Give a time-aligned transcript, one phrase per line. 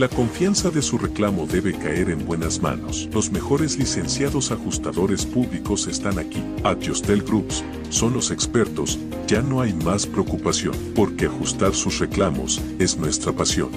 [0.00, 3.06] La confianza de su reclamo debe caer en buenas manos.
[3.12, 6.42] Los mejores licenciados ajustadores públicos están aquí.
[6.64, 12.96] Adjustel Groups son los expertos, ya no hay más preocupación, porque ajustar sus reclamos es
[12.96, 13.68] nuestra pasión.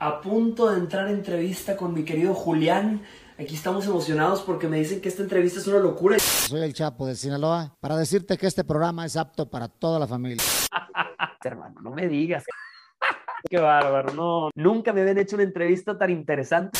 [0.00, 3.00] A punto de entrar a entrevista con mi querido Julián.
[3.38, 6.18] Aquí estamos emocionados porque me dicen que esta entrevista es una locura.
[6.18, 10.06] Soy el Chapo de Sinaloa para decirte que este programa es apto para toda la
[10.06, 10.44] familia.
[11.42, 12.44] Hermano, no me digas.
[13.48, 14.50] Qué bárbaro, no.
[14.54, 16.78] Nunca me habían hecho una entrevista tan interesante.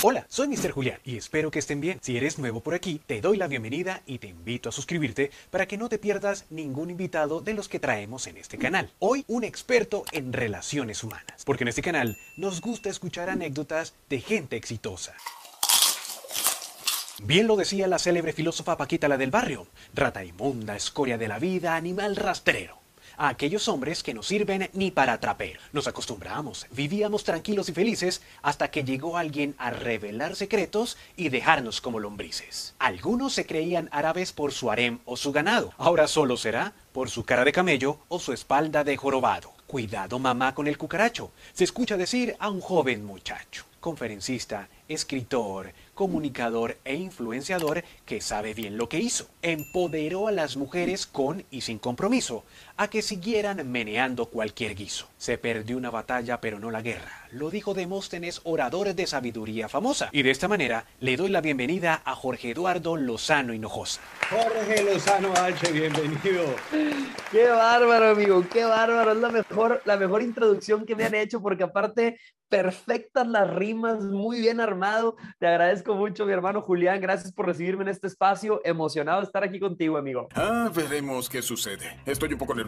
[0.00, 0.70] Hola, soy Mr.
[0.70, 1.98] Julián y espero que estén bien.
[2.00, 5.66] Si eres nuevo por aquí, te doy la bienvenida y te invito a suscribirte para
[5.66, 8.90] que no te pierdas ningún invitado de los que traemos en este canal.
[9.00, 14.20] Hoy un experto en relaciones humanas, porque en este canal nos gusta escuchar anécdotas de
[14.20, 15.14] gente exitosa.
[17.24, 21.40] Bien lo decía la célebre filósofa Paquita la del barrio, rata inmunda, escoria de la
[21.40, 22.77] vida, animal rastrero
[23.18, 25.60] a aquellos hombres que no sirven ni para trapero.
[25.72, 31.82] Nos acostumbramos, vivíamos tranquilos y felices hasta que llegó alguien a revelar secretos y dejarnos
[31.82, 32.74] como lombrices.
[32.78, 35.74] Algunos se creían árabes por su harem o su ganado.
[35.76, 39.52] Ahora solo será por su cara de camello o su espalda de jorobado.
[39.66, 46.78] Cuidado mamá con el cucaracho, se escucha decir a un joven muchacho, conferencista, escritor, comunicador
[46.86, 49.28] e influenciador que sabe bien lo que hizo.
[49.42, 52.44] Empoderó a las mujeres con y sin compromiso
[52.78, 55.08] a que siguieran meneando cualquier guiso.
[55.18, 57.26] Se perdió una batalla pero no la guerra.
[57.32, 60.08] Lo dijo Demóstenes, orador de sabiduría famosa.
[60.12, 64.00] Y de esta manera le doy la bienvenida a Jorge Eduardo Lozano Hinojosa.
[64.30, 66.54] Jorge Lozano H, bienvenido.
[67.32, 69.10] Qué bárbaro, amigo, qué bárbaro.
[69.10, 72.18] Es la mejor, la mejor introducción que me han hecho porque aparte
[72.48, 75.16] perfectas las rimas, muy bien armado.
[75.38, 77.00] Te agradezco mucho, mi hermano Julián.
[77.00, 78.60] Gracias por recibirme en este espacio.
[78.64, 80.28] Emocionado de estar aquí contigo, amigo.
[80.34, 82.00] Ah, veremos qué sucede.
[82.06, 82.67] Estoy un poco nervioso.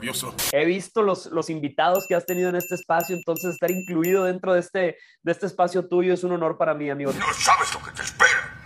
[0.52, 4.54] He visto los, los invitados que has tenido en este espacio, entonces estar incluido dentro
[4.54, 7.12] de este, de este espacio tuyo es un honor para mí, amigo.
[7.12, 8.64] No sabes lo que te espera.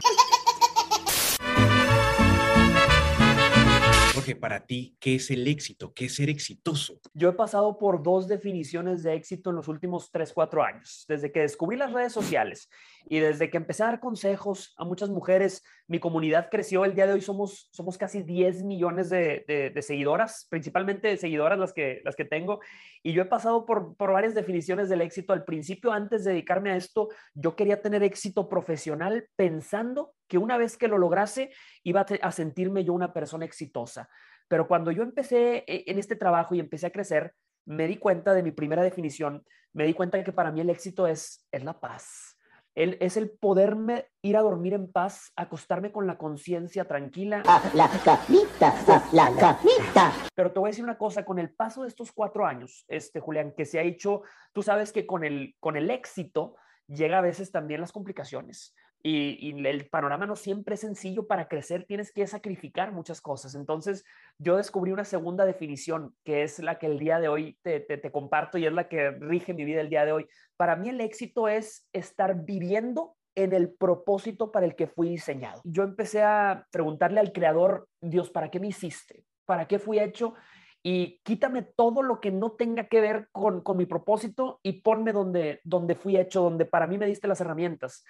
[4.15, 5.93] Jorge, para ti, ¿qué es el éxito?
[5.93, 7.01] ¿Qué es ser exitoso?
[7.15, 11.05] Yo he pasado por dos definiciones de éxito en los últimos 3, 4 años.
[11.09, 12.71] Desde que descubrí las redes sociales
[13.07, 16.85] y desde que empecé a dar consejos a muchas mujeres, mi comunidad creció.
[16.85, 21.73] El día de hoy somos, somos casi 10 millones de, de, seguidoras, principalmente seguidoras las
[21.73, 22.61] que, las que tengo.
[23.03, 25.33] Y yo he pasado por, por varias definiciones del éxito.
[25.33, 30.57] Al principio, antes de dedicarme a esto, yo quería tener éxito profesional pensando que una
[30.57, 31.51] vez que lo lograse,
[31.83, 34.09] iba a sentirme yo una persona exitosa.
[34.49, 37.35] Pero cuando yo empecé eh, en este trabajo y empecé a crecer,
[37.67, 40.71] me di cuenta de mi primera definición, me di cuenta de que para mí el
[40.71, 42.35] éxito es, es la paz
[42.75, 47.43] el, es el poderme ir a dormir en paz, acostarme con la conciencia tranquila.
[47.75, 48.75] la camita,
[49.13, 50.13] la camita.
[50.35, 53.21] Pero te voy a decir una cosa, con el paso de estos cuatro años, este,
[53.21, 57.23] Julián, que se ha hecho, tú sabes que con el, con el éxito llega a
[57.23, 58.75] veces también las complicaciones.
[59.07, 61.27] Y, el panorama no siempre es sencillo.
[61.27, 63.55] Para crecer tienes que sacrificar muchas cosas.
[63.55, 64.03] Entonces,
[64.39, 68.11] yo descubrí una segunda definición, que es la que el día de hoy te, te,
[68.11, 70.27] comparto y es la que rige mi vida el día de hoy.
[70.57, 75.61] Para mí el éxito es estar viviendo en el propósito para el que fui diseñado.
[75.65, 79.27] Yo empecé a preguntarle al creador, Dios, ¿para qué me hiciste?
[79.45, 80.33] ¿Para qué fui hecho?
[80.83, 85.13] Y quítame todo lo que no tenga que ver con, con mi propósito y ponme
[85.13, 88.05] donde, donde fui hecho, donde para mí me diste las herramientas.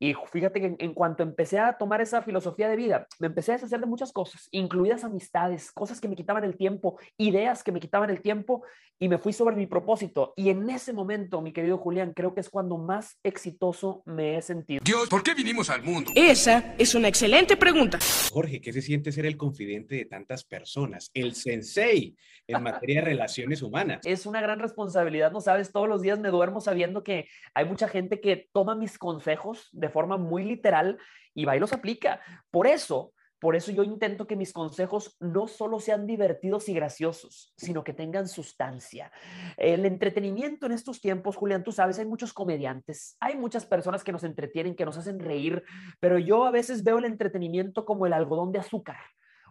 [0.00, 3.54] Y fíjate que en, cuanto empecé a tomar esa filosofía de vida, me empecé a
[3.56, 7.80] deshacer de muchas cosas, incluidas amistades, cosas que me quitaban el tiempo, ideas que me
[7.80, 8.62] quitaban el tiempo,
[9.00, 10.34] y me fui sobre mi propósito.
[10.36, 14.42] Y en ese momento, mi querido Julián, creo que es cuando más exitoso me he
[14.42, 14.80] sentido.
[14.84, 16.10] Dios, ¿por qué vinimos al mundo?
[16.14, 17.98] Esa es una excelente pregunta.
[18.32, 21.10] Jorge, ¿qué se siente ser el confidente de tantas personas?
[21.14, 22.16] El sensei
[22.46, 24.00] en materia de relaciones humanas.
[24.04, 27.88] Es una gran responsabilidad, no sabes, todos los días me duermo sabiendo que hay mucha
[27.88, 30.98] gente que toma mis consejos de forma muy literal
[31.34, 32.20] y va y los aplica.
[32.50, 37.52] Por eso, por eso yo intento que mis consejos no solo sean divertidos y graciosos,
[37.56, 39.12] sino que tengan sustancia.
[39.56, 44.12] El entretenimiento en estos tiempos, Julián, tú sabes, hay muchos comediantes, hay muchas personas que
[44.12, 45.62] nos entretienen, que nos hacen reír,
[46.00, 48.98] pero yo a veces veo el entretenimiento como el algodón de azúcar.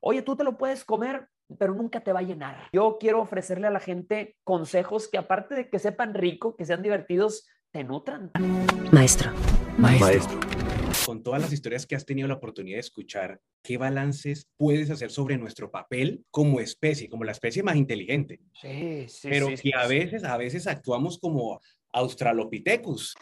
[0.01, 1.27] Oye, tú te lo puedes comer,
[1.57, 2.69] pero nunca te va a llenar.
[2.73, 6.83] Yo quiero ofrecerle a la gente consejos que aparte de que sepan rico, que sean
[6.83, 8.31] divertidos, te nutran.
[8.91, 9.31] Maestro.
[9.77, 10.39] Maestro.
[11.05, 15.11] Con todas las historias que has tenido la oportunidad de escuchar, ¿qué balances puedes hacer
[15.11, 18.41] sobre nuestro papel como especie, como la especie más inteligente?
[18.59, 19.29] Sí, sí.
[19.29, 21.61] Pero sí, que a veces, a veces actuamos como
[21.93, 23.13] Australopithecus.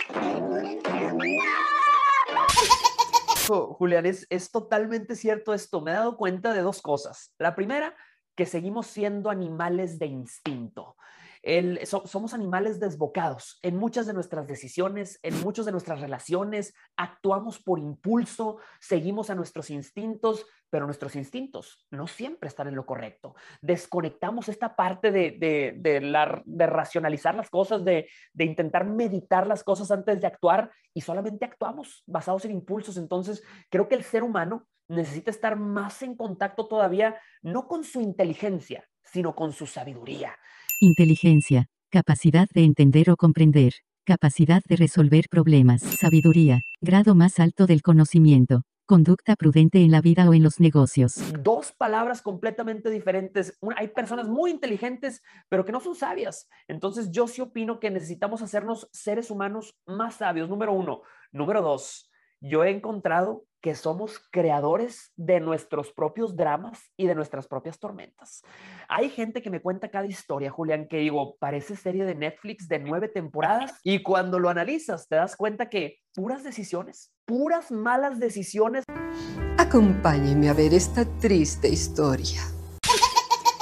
[3.48, 5.82] Julián, es, es totalmente cierto esto.
[5.82, 7.34] Me he dado cuenta de dos cosas.
[7.38, 7.96] La primera,
[8.36, 10.96] que seguimos siendo animales de instinto.
[11.46, 17.62] El, somos animales desbocados en muchas de nuestras decisiones, en muchas de nuestras relaciones, actuamos
[17.62, 23.36] por impulso, seguimos a nuestros instintos, pero nuestros instintos no siempre están en lo correcto.
[23.62, 25.38] Desconectamos esta parte de,
[25.78, 30.72] de, la, de racionalizar las cosas, de, de intentar meditar las cosas antes de actuar
[30.96, 32.98] y solamente actuamos basados en impulsos.
[32.98, 38.02] Entonces, creo que el ser humano necesita estar más en contacto todavía, no con su
[38.02, 40.36] inteligencia, sino con su sabiduría.
[40.82, 43.76] Inteligencia, capacidad de entender o comprender,
[44.06, 50.30] capacidad de resolver problemas, sabiduría, grado más alto del conocimiento, conducta prudente en la vida
[50.30, 51.16] o en los negocios.
[51.42, 53.58] Dos palabras completamente diferentes.
[53.78, 56.50] hay personas muy inteligentes, pero que no son sabias.
[56.68, 61.04] Entonces yo sí opino que necesitamos hacernos seres humanos más sabios, número uno.
[61.32, 62.12] Número dos,
[62.42, 68.44] yo he encontrado que somos creadores de nuestros propios dramas y de nuestras propias tormentas.
[68.88, 72.78] Hay gente que me cuenta cada historia, Julián, que digo, parece serie de Netflix de
[72.78, 78.84] nueve temporadas y cuando lo analizas te das cuenta que puras decisiones, puras malas decisiones.
[79.58, 82.42] Acompáñeme a ver esta triste historia.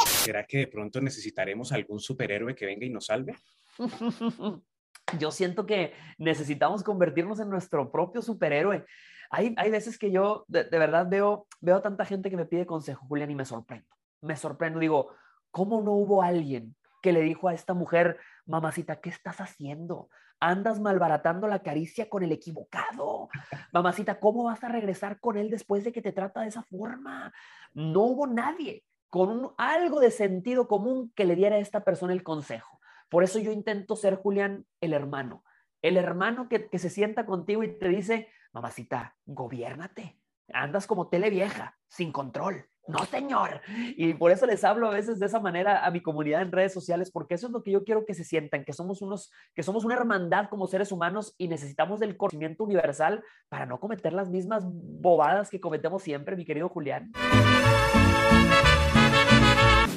[0.05, 3.37] ¿Será que de pronto necesitaremos algún superhéroe que venga y nos salve?
[5.19, 8.85] Yo siento que necesitamos convertirnos en nuestro propio superhéroe
[9.33, 13.03] hay, hay veces que yo de, verdad veo, veo tanta gente que me pide consejo,
[13.07, 13.87] Julián, y me sorprendo.
[14.21, 15.09] Me sorprendo, digo,
[15.49, 20.09] ¿cómo no hubo alguien que le dijo a esta mujer, mamacita, ¿qué estás haciendo?
[20.39, 23.29] Andas malbaratando la caricia con el equivocado.
[23.71, 27.33] Mamacita, ¿cómo vas a regresar con él después de que te trata de esa forma?
[27.73, 32.21] No hubo nadie con algo de sentido común que le diera a esta persona el
[32.21, 32.79] consejo.
[33.13, 35.43] Por eso yo intento ser, Julián, el hermano.
[35.83, 40.19] El hermano que, que se sienta contigo y te dice, mamacita, gobiérnate.
[40.51, 42.65] Andas como tele vieja, sin control.
[42.87, 43.61] No, señor.
[43.95, 46.73] Y por eso les hablo a veces de esa manera a mi comunidad en redes
[46.73, 49.61] sociales, porque eso es lo que yo quiero que se sientan, que somos unos, que
[49.61, 54.31] somos una hermandad como seres humanos y necesitamos del conocimiento universal para no cometer las
[54.31, 57.11] mismas bobadas que cometemos siempre, mi querido Julián.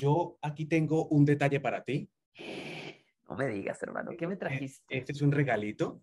[0.02, 2.10] Yo aquí tengo un detalle para ti.
[3.28, 4.84] No me digas, hermano, ¿qué me eh, trajiste?
[4.88, 6.02] Este es un regalito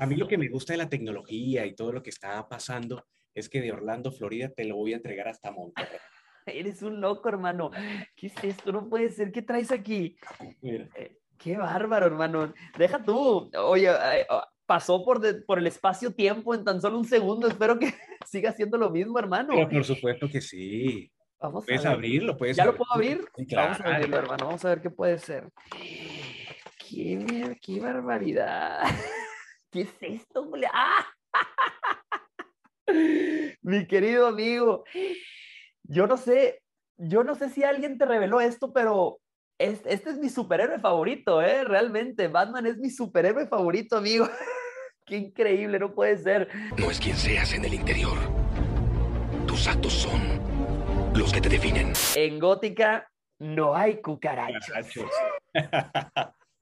[0.00, 3.06] a mí lo que me gusta de la tecnología y todo lo que está pasando
[3.34, 5.98] es que de Orlando, Florida, te lo voy a entregar hasta Monterrey.
[6.46, 7.70] Eres un loco, hermano.
[8.14, 8.70] ¿Qué es esto?
[8.70, 9.32] No puede ser.
[9.32, 10.16] ¿Qué traes aquí?
[10.62, 12.52] Eh, qué bárbaro, hermano.
[12.76, 13.50] Deja tú.
[13.56, 13.90] Oye,
[14.28, 17.48] oh, pasó por, por el espacio-tiempo en tan solo un segundo.
[17.48, 17.94] Espero que
[18.26, 19.54] siga siendo lo mismo, hermano.
[19.68, 21.10] por supuesto que sí.
[21.40, 23.24] Vamos puedes abrirlo, puedes ¿Ya lo puedo abrir?
[23.54, 24.46] Vamos a abrirlo, hermano.
[24.46, 25.50] Vamos a ver qué puede ser.
[26.88, 28.82] Qué, qué barbaridad.
[29.70, 31.06] ¿Qué es esto, ¡Ah!
[33.62, 34.84] Mi querido amigo,
[35.84, 36.62] yo no sé,
[36.98, 39.20] yo no sé si alguien te reveló esto, pero
[39.58, 41.64] este, es mi superhéroe favorito, ¿eh?
[41.64, 44.28] Realmente, Batman es mi superhéroe favorito, amigo.
[45.06, 46.48] Qué increíble, no puede ser.
[46.78, 48.18] No es quien seas en el interior.
[49.46, 50.20] Tus actos son
[51.14, 51.92] los que te definen.
[52.14, 54.88] En Gótica no hay cucarachas.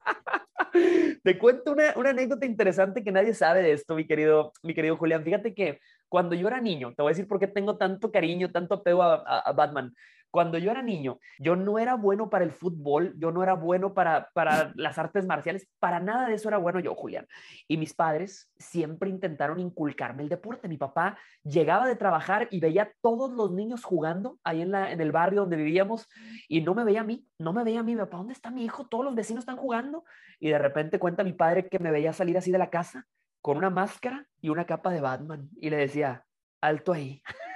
[1.23, 4.97] Te cuento una, una, anécdota interesante que nadie sabe de esto, mi querido, mi querido
[4.97, 5.23] Julián.
[5.23, 5.79] Fíjate que
[6.09, 9.03] cuando yo era niño, te voy a decir por qué tengo tanto cariño, tanto apego
[9.03, 9.93] a Batman.
[10.33, 13.93] Cuando yo era niño, yo no era bueno para el fútbol, yo no era bueno
[13.93, 17.27] para, para las artes marciales, para nada de eso era bueno yo, Julián.
[17.67, 20.67] Y mis padres siempre intentaron inculcarme el deporte.
[20.67, 24.91] Mi papá llegaba de trabajar y veía a todos los niños jugando ahí en, la,
[24.91, 26.09] en el barrio donde vivíamos
[26.47, 28.65] y no me veía a mí, no me veía a mí, papá, ¿dónde está mi
[28.65, 28.87] hijo?
[28.87, 30.03] Todos los vecinos están jugando.
[30.39, 33.05] Y de repente cuenta mi padre que me veía salir así de la casa
[33.39, 36.25] con una máscara y una capa de Batman y le decía,
[36.59, 37.21] alto ahí.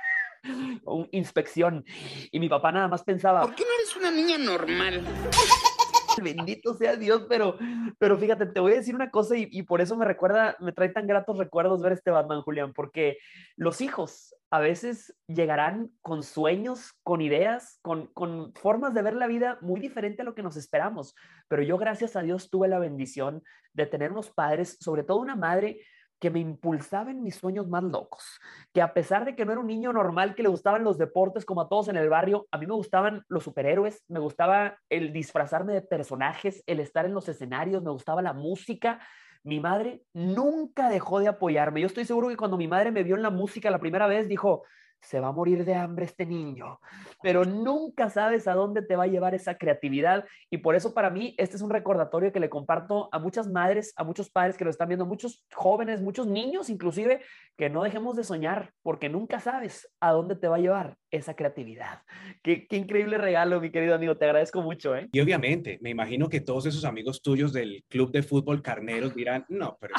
[1.11, 1.85] inspección.
[2.31, 5.03] Y mi papá nada más pensaba, ¿por qué no eres una niña normal?
[6.23, 7.57] Bendito sea Dios, pero,
[7.99, 10.71] pero fíjate, te voy a decir una cosa y, y, por eso me recuerda, me
[10.71, 13.19] trae tan gratos recuerdos ver este Batman, Julián, porque
[13.55, 19.27] los hijos a veces llegarán con sueños, con ideas, con, con formas de ver la
[19.27, 21.15] vida muy diferente a lo que nos esperamos.
[21.47, 25.35] Pero yo, gracias a Dios, tuve la bendición de tener unos padres, sobre todo una
[25.35, 25.81] madre
[26.19, 28.39] que me impulsaba en mis sueños más locos,
[28.73, 31.45] que a pesar de que no era un niño normal que le gustaban los deportes
[31.45, 35.13] como a todos en el barrio, a mí me gustaban los superhéroes, me gustaba el
[35.13, 38.99] disfrazarme de personajes, el estar en los escenarios, me gustaba la música.
[39.43, 41.81] Mi madre nunca dejó de apoyarme.
[41.81, 44.27] Yo estoy seguro que cuando mi madre me vio en la música la primera vez,
[44.27, 44.63] dijo,
[45.01, 46.79] se va a morir de hambre este niño,
[47.21, 51.09] pero nunca sabes a dónde te va a llevar esa creatividad y por eso para
[51.09, 54.63] mí este es un recordatorio que le comparto a muchas madres, a muchos padres que
[54.63, 57.21] lo están viendo, muchos jóvenes, muchos niños inclusive,
[57.57, 61.35] que no dejemos de soñar porque nunca sabes a dónde te va a llevar esa
[61.35, 62.01] creatividad.
[62.43, 64.95] Qué, increíble regalo, mi querido amigo, te agradezco mucho.
[64.95, 65.07] ¿eh?
[65.11, 69.45] Y obviamente, me imagino que todos esos amigos tuyos del club de fútbol carneros dirán,
[69.49, 69.95] no, pero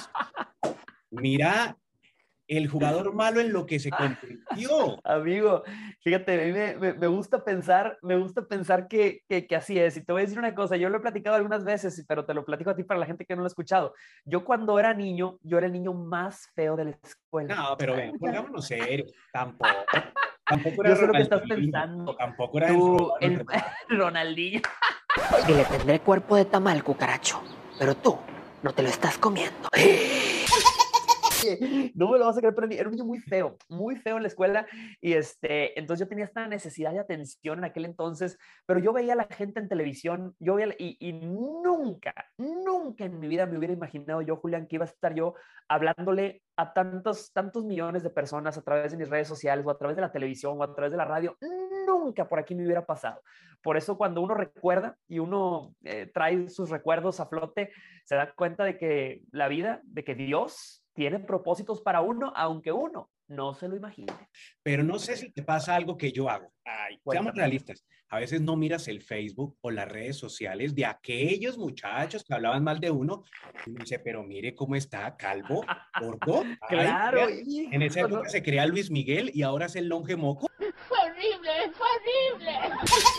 [1.11, 1.77] mira
[2.49, 4.99] el jugador malo en lo que se convirtió.
[5.05, 5.63] Amigo,
[6.01, 9.99] fíjate, me, me, gusta pensar, me gusta pensar que, que, así es.
[9.99, 12.33] Y te voy a decir una cosa, yo lo he platicado algunas veces, pero te
[12.33, 13.95] lo platico a ti para la gente que no lo ha escuchado.
[14.25, 17.55] Yo cuando era niño, yo era el niño más feo de la escuela.
[17.55, 19.71] No, pero ven, pongámonos serio, tampoco.
[20.47, 22.17] Tampoco era yo sé lo que estás pensando.
[22.17, 23.45] Tampoco era tú, el, el
[23.99, 24.63] Ronaldinho.
[25.47, 27.43] Y le tendré cuerpo de tamal, cucaracho,
[27.79, 28.19] pero tú
[28.63, 29.69] no te lo estás comiendo.
[31.95, 34.23] No me lo vas a creer, pero era un niño muy feo, muy feo en
[34.23, 34.67] la escuela.
[35.01, 39.15] Y este, entonces yo tenía esta necesidad de atención en aquel entonces, pero yo veía
[39.15, 43.59] a la gente en televisión, yo veía, y, y nunca, nunca en mi vida me
[43.59, 45.35] hubiera imaginado yo, Julián, que iba a estar yo
[45.69, 49.79] hablándole a tantos, tantos millones de personas a través de mis redes sociales o a
[49.79, 51.37] través de la televisión o a través de la radio.
[51.87, 53.23] Nunca por aquí me hubiera pasado.
[53.63, 57.71] Por eso cuando uno recuerda y uno eh, trae sus recuerdos a flote,
[58.05, 62.73] se da cuenta de que la vida, de que Dios tiene propósitos para uno, aunque
[62.73, 64.13] uno no se lo imagine.
[64.65, 66.53] Pero no sé si te pasa algo que yo hago.
[66.65, 67.87] Ay, seamos realistas.
[68.09, 72.65] A veces no miras el Facebook o las redes sociales de aquellos muchachos que hablaban
[72.65, 73.23] mal de uno
[73.65, 75.65] y dice, pero mire cómo está, calvo,
[76.01, 76.43] gordo.
[76.69, 77.29] claro.
[77.29, 80.49] en esa época se crea Luis Miguel y ahora es el longe moco.
[80.91, 82.75] horrible, horrible.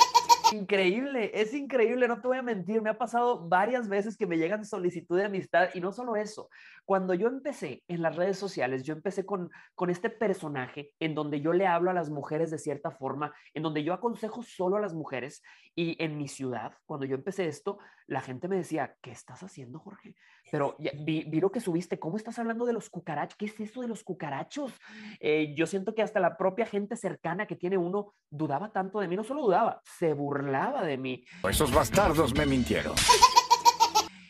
[0.51, 4.37] Increíble, es increíble, no te voy a mentir, me ha pasado varias veces que me
[4.37, 6.49] llegan solicitud de amistad y no solo eso,
[6.85, 11.41] cuando yo empecé en las redes sociales, yo empecé con, con este personaje en donde
[11.41, 14.81] yo le hablo a las mujeres de cierta forma, en donde yo aconsejo solo a
[14.81, 15.43] las mujeres
[15.75, 17.77] y en mi ciudad, cuando yo empecé esto,
[18.07, 20.15] la gente me decía, ¿qué estás haciendo, Jorge?
[20.51, 20.75] Pero
[21.05, 23.37] vi, lo que subiste, ¿cómo estás hablando de los cucarachos?
[23.37, 24.73] ¿Qué es eso de los cucarachos?
[25.19, 29.07] Eh, yo siento que hasta la propia gente cercana que tiene uno dudaba tanto de
[29.07, 31.23] mí, no solo dudaba, se burlaba de mí.
[31.49, 32.93] Esos bastardos me mintieron.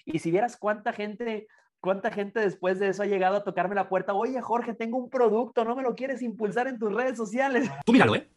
[0.05, 1.47] Y si vieras cuánta gente
[1.81, 4.13] ¿Cuánta gente después de eso ha llegado a tocarme la puerta?
[4.13, 7.69] Oye, Jorge, tengo un producto, ¿no me lo quieres impulsar en tus redes sociales?
[7.85, 8.29] Tú míralo, ¿eh?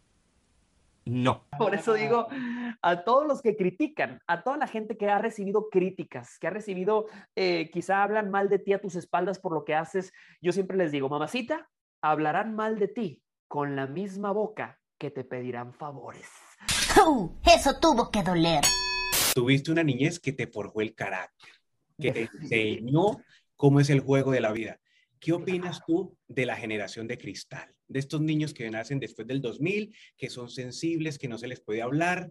[1.05, 1.45] No.
[1.59, 2.29] Por eso digo,
[2.81, 6.51] a todos los que critican, a toda la gente que ha recibido críticas, que ha
[6.51, 10.53] recibido, eh, quizá hablan mal de ti a tus espaldas por lo que haces, yo
[10.53, 11.69] siempre les digo, mamacita,
[12.01, 16.29] hablarán mal de ti con la misma boca que te pedirán favores.
[17.45, 18.63] eso tuvo que doler.
[19.35, 21.51] Tuviste una niñez que te forjó el carácter,
[21.99, 23.21] que te enseñó
[23.57, 24.79] cómo es el juego de la vida.
[25.19, 27.75] ¿Qué opinas tú de la generación de cristal?
[27.89, 31.61] De estos niños que nacen después del 2000, que son sensibles, que no se les
[31.61, 32.31] puede hablar.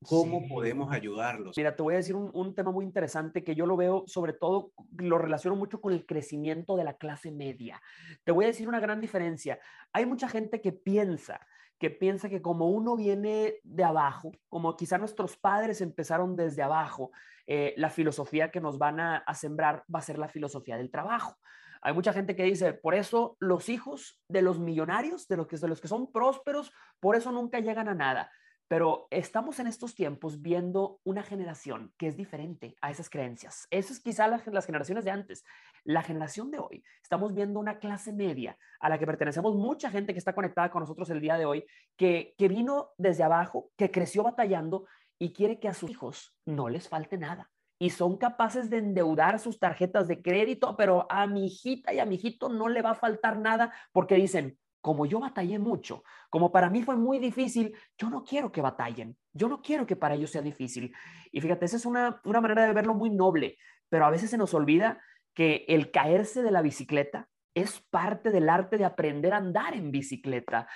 [0.00, 1.56] ¿Cómo podemos ayudarlos?
[1.56, 4.34] Mira, te voy a decir un, un, tema muy interesante que yo lo veo, sobre
[4.34, 7.82] todo, lo relaciono mucho con el crecimiento de la clase media.
[8.22, 9.58] Te voy a decir una gran diferencia.
[9.92, 11.40] Hay mucha gente que piensa
[11.84, 17.10] que piensa que como uno viene de abajo, como quizá nuestros padres empezaron desde abajo,
[17.46, 20.90] eh, la filosofía que nos van a, a, sembrar va a ser la filosofía del
[20.90, 21.36] trabajo.
[21.82, 25.58] Hay mucha gente que dice, por eso los hijos de los millonarios, de los que,
[25.58, 28.32] de los que son prósperos, por eso nunca llegan a nada.
[28.74, 33.68] Pero estamos en estos tiempos viendo una generación que es diferente a esas creencias.
[33.70, 35.44] Eso es quizá las, las, generaciones de antes.
[35.84, 40.12] La generación de hoy, estamos viendo una clase media a la que pertenecemos mucha gente
[40.12, 41.64] que está conectada con nosotros el día de hoy,
[41.96, 44.86] que, que vino desde abajo, que creció batallando
[45.20, 49.38] y quiere que a sus hijos no les falte nada y son capaces de endeudar
[49.38, 52.90] sus tarjetas de crédito, pero a mi hijita y a mi hijito no le va
[52.90, 57.74] a faltar nada porque dicen, como yo batallé mucho, como para mí fue muy difícil,
[57.96, 60.94] yo no quiero que batallen, yo no quiero que para ellos sea difícil.
[61.32, 63.56] Y fíjate, esa es una, una manera de verlo muy noble,
[63.88, 65.00] pero a veces se nos olvida
[65.32, 69.90] que el caerse de la bicicleta es parte del arte de aprender a andar en
[69.90, 70.68] bicicleta.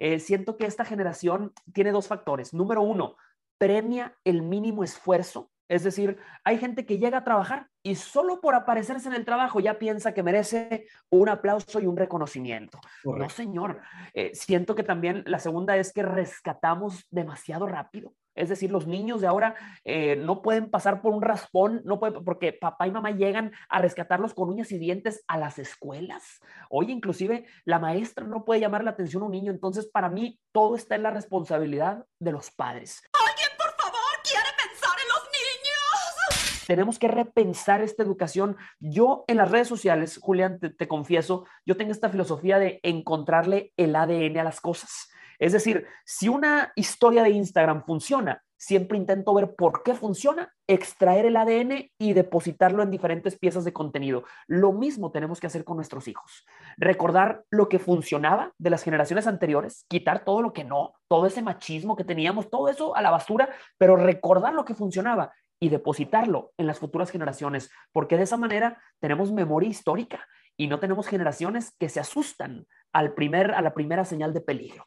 [0.00, 2.52] Eh, siento que esta generación tiene dos factores.
[2.52, 3.14] Número uno,
[3.58, 5.52] premia el mínimo esfuerzo.
[5.68, 9.60] Es decir, hay gente que llega a trabajar y solo por aparecerse en el trabajo
[9.60, 12.80] ya piensa que merece un aplauso y un reconocimiento.
[13.04, 13.80] No, señor.
[14.12, 18.14] Eh, siento que también la segunda es que rescatamos demasiado rápido.
[18.34, 19.54] Es decir, los niños de ahora
[19.84, 23.80] eh, no pueden pasar por un raspón, no pueden, porque papá y mamá llegan a
[23.80, 26.40] rescatarlos con uñas y dientes a las escuelas.
[26.68, 30.40] Hoy inclusive la maestra no puede llamar la atención a un niño, entonces para mí
[30.52, 33.02] todo está en la responsabilidad de los padres.
[33.12, 36.53] ¿Alguien por favor quiere pensar en los niños?
[36.66, 38.56] Tenemos que repensar esta educación.
[38.80, 43.96] Yo en las redes sociales, Julián, te, confieso, yo tengo esta filosofía de encontrarle el
[43.96, 45.10] ADN a las cosas.
[45.38, 51.26] Es decir, si una historia de Instagram funciona, siempre intento ver por qué funciona, extraer
[51.26, 54.24] el ADN y depositarlo en diferentes piezas de contenido.
[54.46, 56.46] Lo mismo tenemos que hacer con nuestros hijos.
[56.78, 61.42] Recordar lo que funcionaba de las generaciones anteriores, quitar todo lo que no, todo ese
[61.42, 65.32] machismo que teníamos, todo eso a la basura, pero recordar lo que funcionaba
[65.64, 70.28] y depositarlo en las futuras generaciones, porque de esa manera tenemos memoria histórica
[70.58, 74.86] y no tenemos generaciones que se asustan al primer, a la primera señal de peligro.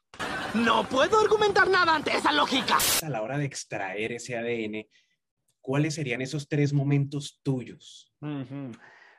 [0.53, 2.77] No puedo argumentar nada ante esa lógica.
[3.03, 4.86] A la hora de extraer ese ADN,
[5.60, 8.13] ¿cuáles serían esos tres momentos tuyos?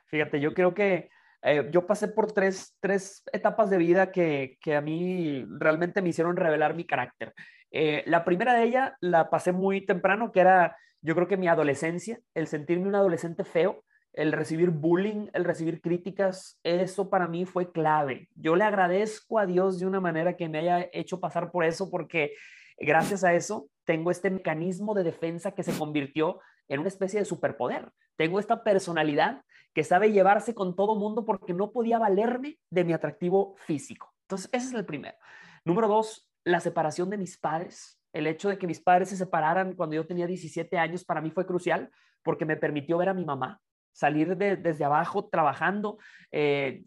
[0.05, 1.09] Fíjate, yo creo que
[1.41, 6.07] eh, yo pasé por tres, tres etapas de vida que, que, a mí realmente me
[6.07, 7.33] hicieron revelar mi carácter.
[7.69, 11.47] Eh, la primera de ellas la pasé muy temprano, que era yo creo que mi
[11.47, 17.45] adolescencia, el sentirme un adolescente feo, el recibir bullying, el recibir críticas, eso para mí
[17.45, 18.29] fue clave.
[18.35, 21.89] Yo le agradezco a Dios de una manera que me haya hecho pasar por eso
[21.89, 22.33] porque
[22.77, 27.25] gracias a eso tengo este mecanismo de defensa que se convirtió en una especie de
[27.25, 27.91] superpoder.
[28.15, 32.93] Tengo esta personalidad que sabe llevarse con todo mundo porque no podía valerme de mi
[32.93, 34.13] atractivo físico.
[34.23, 35.17] Entonces, ese es el primero.
[35.63, 37.98] Número dos, la separación de mis padres.
[38.13, 41.31] El hecho de que mis padres se separaran cuando yo tenía 17 años para mí
[41.31, 41.89] fue crucial
[42.23, 43.61] porque me permitió ver a mi mamá,
[43.91, 45.97] salir desde abajo trabajando,
[46.31, 46.83] eh,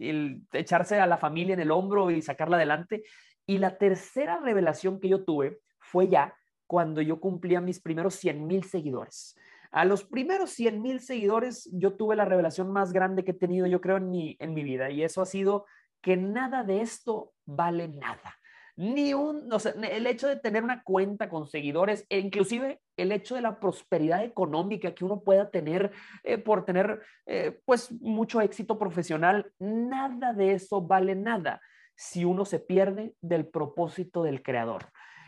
[0.53, 3.05] echarse a la familia en el hombro y sacarla adelante.
[3.47, 6.35] Y la tercera revelación que yo tuve fue ya
[6.67, 9.37] cuando yo cumplía mis primeros 100 mil seguidores.
[9.71, 13.67] A los primeros 100 mil seguidores yo tuve la revelación más grande que he tenido,
[13.67, 14.91] yo creo, en mi, en mi vida.
[14.91, 15.67] Y eso ha sido
[16.03, 18.37] que nada de esto vale nada
[18.77, 19.49] ni un,
[19.91, 24.25] el hecho de tener una cuenta con seguidores, e inclusive el hecho de la prosperidad
[24.25, 25.93] económica que uno pueda tener
[26.25, 31.61] eh, por tener eh, pues mucho éxito profesional, nada de eso vale nada
[31.95, 34.87] si uno se pierde del propósito del creador.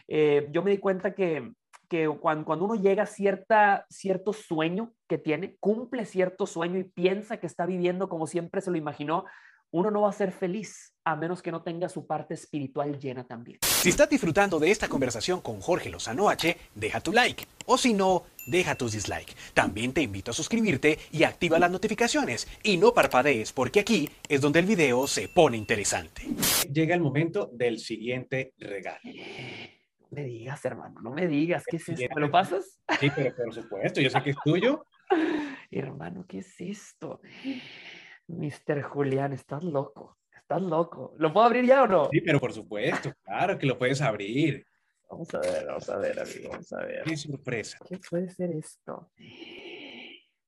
[0.08, 1.52] Eh, yo me di cuenta que,
[1.88, 6.84] que cuando, cuando, uno llega a cierta, cierto sueño que tiene, cumple cierto sueño y
[6.84, 9.24] piensa que está viviendo como siempre se lo imaginó,
[9.74, 13.26] uno no va a ser feliz a menos que no tenga su parte espiritual llena
[13.26, 13.58] también.
[13.62, 17.44] Si estás disfrutando de esta conversación con Jorge Lozano H, deja tu like.
[17.66, 19.34] O si no, deja tus dislike.
[19.52, 22.46] También te invito a suscribirte y activa las notificaciones.
[22.62, 26.22] Y no parpadees porque aquí es donde el video se pone interesante.
[26.72, 29.00] Llega el momento del siguiente regalo.
[29.98, 31.64] No me digas, hermano, no me digas.
[31.66, 32.14] ¿Qué es esto?
[32.14, 32.78] ¿Me lo pasas?
[33.00, 34.86] Sí, pero por supuesto, yo sé que es tuyo.
[35.72, 37.20] hermano, ¿qué es esto?
[38.26, 41.14] Mister Julián, estás loco, estás loco.
[41.18, 42.08] ¿Lo puedo abrir ya o no?
[42.10, 44.66] Sí, pero por supuesto, claro que lo puedes abrir.
[45.10, 47.02] Vamos a ver, vamos a ver, amigo, vamos a ver.
[47.04, 47.78] Qué sorpresa.
[47.86, 49.10] ¿Qué puede ser esto?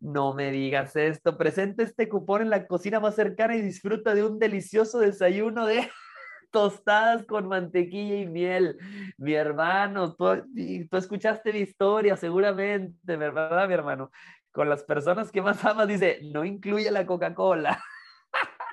[0.01, 1.37] No me digas esto.
[1.37, 5.89] Presenta este cupón en la cocina más cercana y disfruta de un delicioso desayuno de
[6.51, 8.79] tostadas con mantequilla y miel.
[9.19, 10.45] Mi hermano, tú,
[10.91, 14.11] tú escuchaste mi historia seguramente, ¿verdad, mi hermano?
[14.57, 17.79] Con las personas que más amas, dice, no incluye la Coca-Cola.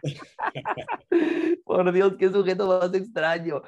[1.66, 3.62] Por Dios, qué sujeto más extraño.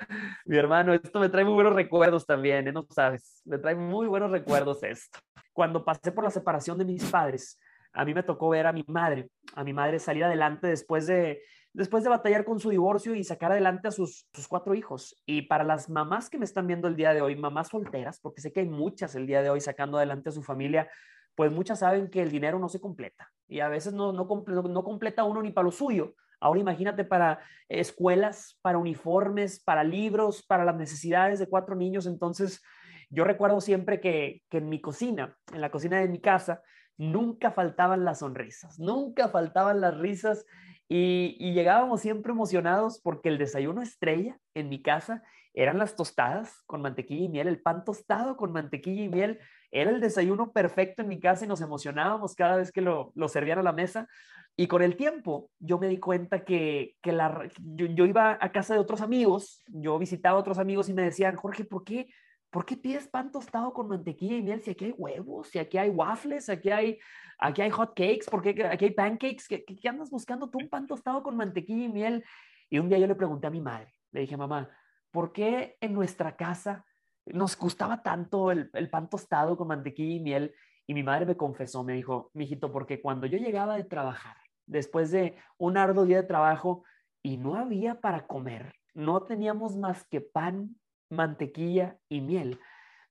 [0.45, 2.71] Mi hermano, esto me trae muy buenos recuerdos también, ¿eh?
[2.71, 5.19] no sabes, me trae muy buenos recuerdos esto.
[5.51, 7.59] Cuando pasé por la separación de mis padres,
[7.91, 11.41] a mí me tocó ver a mi madre, a mi madre salir adelante después de,
[11.73, 15.21] después de batallar con su divorcio y sacar adelante a sus, sus cuatro hijos.
[15.25, 18.39] Y para las mamás que me están viendo el día de hoy, mamás solteras, porque
[18.39, 20.89] sé que hay muchas el día de hoy sacando adelante a su familia,
[21.35, 24.83] pues muchas saben que el dinero no se completa y a veces no, no, no
[24.83, 26.15] completa uno ni para lo suyo.
[26.39, 32.05] Ahora imagínate para escuelas, para uniformes, para libros, para las necesidades de cuatro niños.
[32.05, 32.61] Entonces,
[33.09, 36.61] yo recuerdo siempre que, que en mi cocina, en la cocina de mi casa,
[36.97, 40.45] nunca faltaban las sonrisas, nunca faltaban las risas
[40.87, 46.61] y, y, llegábamos siempre emocionados porque el desayuno estrella en mi casa eran las tostadas
[46.67, 49.39] con mantequilla y miel, el pan tostado con mantequilla y miel
[49.75, 53.59] era el desayuno perfecto en mi casa y nos emocionábamos cada vez que lo, servían
[53.59, 54.07] a la mesa.
[54.55, 58.73] Y con el tiempo yo me di cuenta que, que la, yo, iba a casa
[58.73, 62.07] de otros amigos, yo visitaba a otros amigos y me decían, Jorge, ¿por qué,
[62.49, 65.77] ¿por qué pides pan tostado con mantequilla y miel si aquí hay huevos, si aquí
[65.77, 66.97] hay waffles, aquí hay,
[67.37, 69.45] aquí hay hot cakes, ¿por qué aquí hay pancakes?
[69.49, 72.23] ¿Qué, ¿Qué andas buscando tú un pan tostado con mantequilla y miel?
[72.69, 74.69] Y un día yo le pregunté a mi madre, le dije, mamá,
[75.11, 76.85] ¿por qué en nuestra casa
[77.25, 80.55] nos gustaba tanto el, pan tostado con mantequilla y miel.
[80.87, 85.11] Y mi madre me confesó, me dijo, mijito, porque cuando yo llegaba de trabajar, después
[85.11, 86.83] de un arduo día de trabajo
[87.23, 90.75] y no había para comer, no teníamos más que pan,
[91.09, 92.59] mantequilla y miel,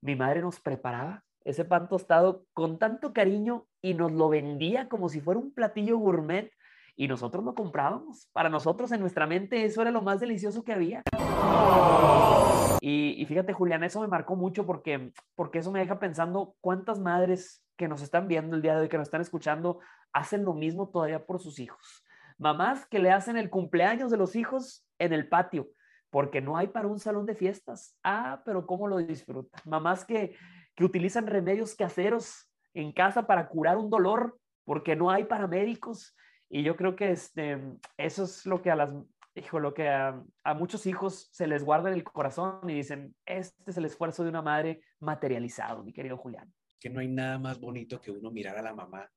[0.01, 5.09] mi madre nos preparaba ese pan tostado con tanto cariño y nos lo vendía como
[5.09, 6.51] si fuera un platillo gourmet
[6.97, 8.29] y nosotros lo comprábamos.
[8.33, 11.03] Para nosotros en nuestra mente eso era lo más delicioso que había.
[12.81, 17.01] Y, y, fíjate, Julián, eso me marcó mucho porque, porque eso me deja pensando cuántas
[17.01, 19.81] madres que nos están viendo el día de hoy, que nos están escuchando,
[20.13, 22.05] hacen lo mismo todavía por sus hijos.
[22.39, 25.69] Mamás que le hacen el cumpleaños de los hijos en el patio,
[26.11, 27.97] porque no hay para un salón de fiestas.
[28.05, 29.61] Ah, pero cómo lo disfrutan.
[29.65, 30.37] Mamás que,
[30.75, 36.17] que utilizan remedios caseros en casa para curar un dolor, porque no hay paramédicos.
[36.49, 37.61] Y yo creo que este,
[37.97, 38.95] eso es lo que a las,
[39.35, 43.15] hijo, lo que a, a, muchos hijos se les guarda en el corazón y dicen,
[43.27, 46.53] este es el esfuerzo de una madre materializado, mi querido Julián.
[46.81, 49.09] Que no hay nada más bonito que uno mirar a la mamá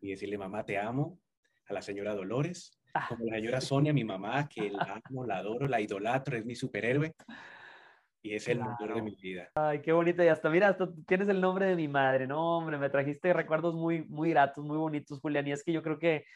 [0.00, 1.20] y decirle, mamá, te amo,
[1.68, 3.06] a la señora Dolores, Ah.
[3.08, 6.54] como la señora Sonia, mi mamá, que la amo, la adoro, la idolatro, es mi
[6.54, 7.14] superhéroe
[8.20, 9.04] y es el motor de Claro.
[9.04, 9.48] mi vida.
[9.54, 10.22] Ay, qué bonito.
[10.22, 12.26] Y hasta, mira, hasta tienes el nombre de mi madre.
[12.26, 15.46] No, hombre, me trajiste recuerdos muy, muy gratos, muy bonitos, Julián.
[15.48, 16.26] Y es que yo creo que,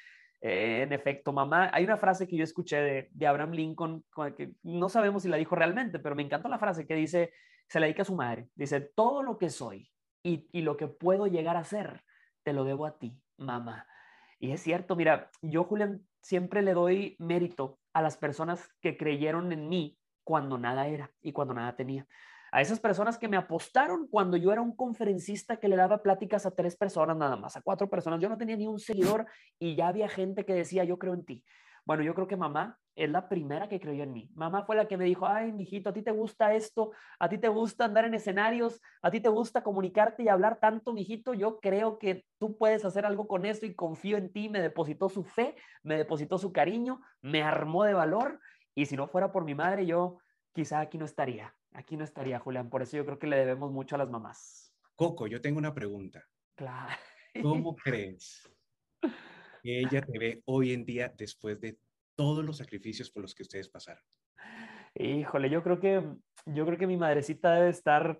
[0.49, 4.05] eh, en efecto, mamá, hay una frase que yo escuché de, Abraham Lincoln,
[4.37, 7.33] que no sabemos si la dijo realmente, pero me encantó la frase que dice,
[7.69, 8.49] se la dedica a su madre.
[8.55, 9.91] Dice, todo lo que soy
[10.23, 12.05] y, y lo que puedo llegar a ser,
[12.45, 13.89] te lo debo a ti, mamá.
[14.39, 19.51] Y es cierto, mira, yo, Julián, siempre le doy mérito a las personas que creyeron
[19.51, 22.07] en mí cuando nada era y cuando nada tenía.
[22.57, 26.47] A esas personas que me apostaron cuando yo era un conferencista que le daba pláticas
[26.47, 28.19] a tres personas nada más, a cuatro personas.
[28.19, 29.27] Yo no tenía ni un seguidor
[29.59, 31.45] y ya había gente que decía, yo creo en ti.
[31.85, 34.31] Bueno, yo creo que mamá es la primera que creyó en mí.
[34.35, 37.37] Mamá fue la que me dijo, ay, mijito, a ti te gusta esto, a ti
[37.37, 41.35] te gusta andar en escenarios, a ti te gusta comunicarte y hablar tanto, mijito.
[41.35, 44.49] Yo creo que tú puedes hacer algo con esto y confío en ti.
[44.49, 48.41] Me depositó su fe, me depositó su cariño, me armó de valor.
[48.75, 50.21] Y si no fuera por mi madre, yo
[50.55, 51.55] quizá aquí no estaría.
[51.73, 52.71] Aquí no estaría, Julián.
[52.71, 54.73] Por eso yo creo que le debemos mucho a las mamás.
[54.95, 56.25] Coco, yo tengo una pregunta.
[56.55, 56.95] Claro.
[57.43, 58.49] ¿Cómo crees
[59.63, 61.79] que ella te ve hoy en día después de
[62.15, 64.03] todos los sacrificios por los que ustedes pasaron?
[64.95, 66.03] Híjole, yo creo que,
[66.47, 68.19] yo creo que mi madrecita debe estar,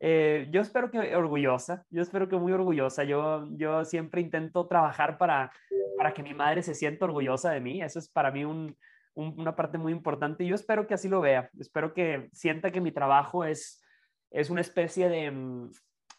[0.00, 3.04] eh, yo espero que orgullosa, yo espero que muy orgullosa.
[3.04, 5.52] Yo, yo siempre intento trabajar para,
[5.98, 7.82] para que mi madre se sienta orgullosa de mí.
[7.82, 8.74] Eso es para mí un,
[9.14, 11.50] un- una parte muy importante y yo espero que así lo vea.
[11.58, 13.82] Espero que sienta que mi trabajo es,
[14.30, 15.70] es una especie de mm,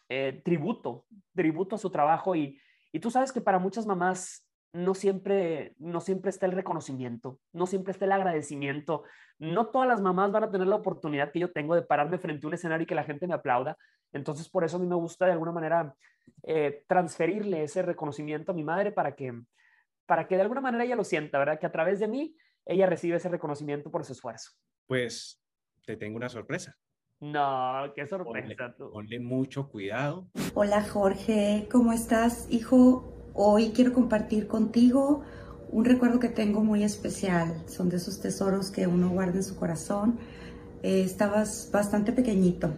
[0.08, 2.58] eh, tributo, tributo a su trabajo y,
[2.92, 7.66] y tú sabes que para muchas mamás no siempre, no siempre está el reconocimiento, no
[7.66, 9.04] siempre está el agradecimiento.
[9.38, 12.46] No todas las mamás van a tener la oportunidad que yo tengo de pararme frente
[12.46, 13.76] a un escenario y que la gente me aplauda.
[14.12, 15.94] Entonces, por eso a mí me gusta de alguna manera
[16.42, 19.32] eh, transferirle ese reconocimiento a mi madre para que,
[20.06, 21.58] para que de alguna manera ella lo sienta, ¿verdad?
[21.58, 24.50] Que a través de mí ella recibe ese reconocimiento por su esfuerzo.
[24.86, 25.40] Pues
[25.86, 26.76] te tengo una sorpresa.
[27.20, 28.90] No, qué Ponle, sorpresa tú.
[28.92, 30.28] ponle mucho cuidado.
[30.54, 32.46] Hola Jorge, ¿cómo estás?
[32.50, 35.22] Hijo, hoy quiero compartir contigo
[35.70, 37.62] un recuerdo que tengo muy especial.
[37.68, 40.18] Son de esos tesoros que uno guarda en su corazón.
[40.82, 42.74] Eh, estabas bastante pequeñito.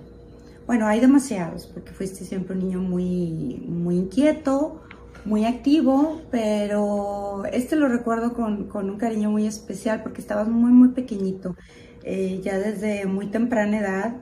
[0.66, 4.82] Bueno, hay demasiados porque fuiste siempre un niño muy, muy inquieto,
[5.24, 10.72] muy activo, pero este lo recuerdo con, con un cariño muy especial porque estabas muy,
[10.72, 11.56] muy pequeñito.
[12.04, 14.16] Eh, ya desde muy temprana edad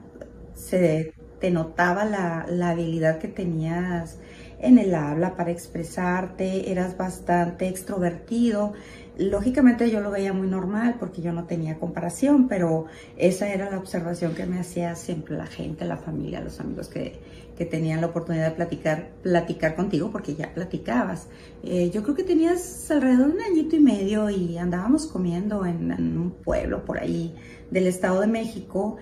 [0.53, 4.19] se te notaba la, la habilidad que tenías
[4.59, 8.73] en el habla para expresarte, eras bastante extrovertido.
[9.17, 12.85] Lógicamente yo lo veía muy normal porque yo no tenía comparación, pero
[13.17, 17.19] esa era la observación que me hacía siempre la gente, la familia, los amigos que,
[17.57, 21.27] que tenían la oportunidad de platicar, platicar contigo porque ya platicabas.
[21.63, 25.91] Eh, yo creo que tenías alrededor de un añito y medio y andábamos comiendo en,
[25.91, 27.33] en un pueblo por ahí
[27.71, 28.97] del Estado de México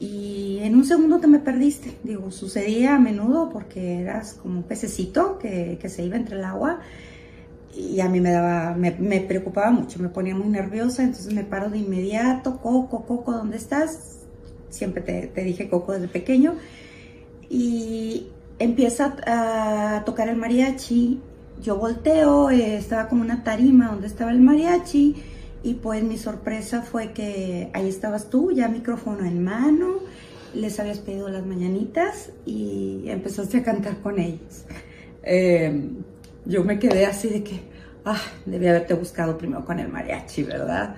[0.00, 1.98] y en un segundo te me perdiste.
[2.02, 6.44] Digo, sucedía a menudo porque eras como un pececito que, que se iba entre el
[6.44, 6.80] agua
[7.76, 11.44] y a mí me daba, me, me, preocupaba mucho, me ponía muy nerviosa, entonces me
[11.44, 14.20] paro de inmediato, Coco, Coco, ¿dónde estás?
[14.70, 16.54] Siempre te, te dije Coco desde pequeño.
[17.50, 21.20] Y empieza a, tocar el mariachi,
[21.62, 25.16] yo volteo, eh, estaba como una tarima donde estaba el mariachi
[25.62, 29.96] y pues mi sorpresa fue que ahí estabas tú, ya micrófono en mano,
[30.54, 34.64] les habías pedido las mañanitas y empezaste a cantar con ellos.
[35.22, 35.90] Eh,
[36.44, 37.60] yo me quedé así de que,
[38.04, 40.96] ah, debí haberte buscado primero con el mariachi, ¿verdad?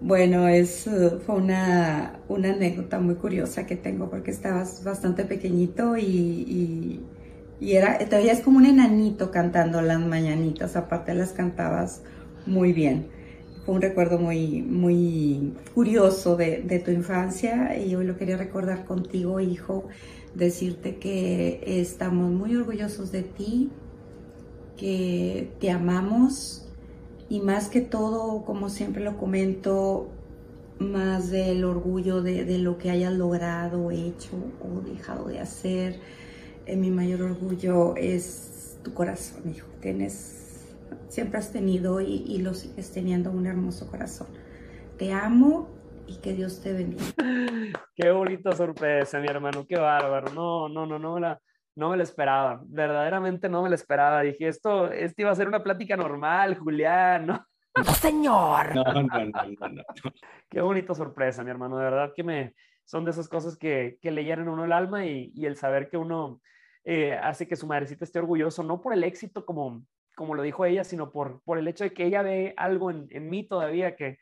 [0.00, 0.88] Bueno, es,
[1.26, 7.00] fue una, una anécdota muy curiosa que tengo porque estabas bastante pequeñito y, y,
[7.60, 12.02] y era, te veías como un enanito cantando las mañanitas, aparte las cantabas
[12.46, 13.08] muy bien
[13.64, 18.84] fue un recuerdo muy, muy curioso de, de, tu infancia y hoy lo quería recordar
[18.84, 19.86] contigo, hijo.
[20.34, 23.70] decirte que estamos muy orgullosos de ti,
[24.76, 26.69] que te amamos
[27.30, 30.08] y más que todo, como siempre lo comento,
[30.80, 36.00] más del orgullo de, lo que hayas logrado, hecho o dejado de hacer.
[36.66, 39.68] Eh, mi mayor orgullo es tu corazón, hijo.
[39.80, 40.74] Tienes,
[41.08, 44.26] siempre has tenido y, lo sigues teniendo un hermoso corazón.
[44.98, 45.68] Te amo
[46.08, 47.04] y que Dios te bendiga.
[47.94, 50.32] Qué bonita sorpresa, mi hermano, qué bárbaro.
[50.32, 51.20] No, no, no, no
[51.80, 52.60] no me la esperaba.
[52.66, 54.20] Verdaderamente no me la esperaba.
[54.20, 57.46] Dije, esto, esto iba a ser una plática normal, Julián, ¿no?
[57.76, 58.74] No, señor.
[58.74, 59.82] No, no, no, no, no.
[60.50, 61.78] Qué bonita sorpresa, mi hermano.
[61.78, 64.72] De verdad que me son de esas cosas que, que le llenan a uno el
[64.72, 66.42] alma y, y el saber que uno
[66.84, 70.64] eh, hace que su madrecita esté orgulloso, no por el éxito como, como lo dijo
[70.64, 73.94] ella, sino por, por el hecho de que ella ve algo en, en mí todavía
[73.94, 74.18] que,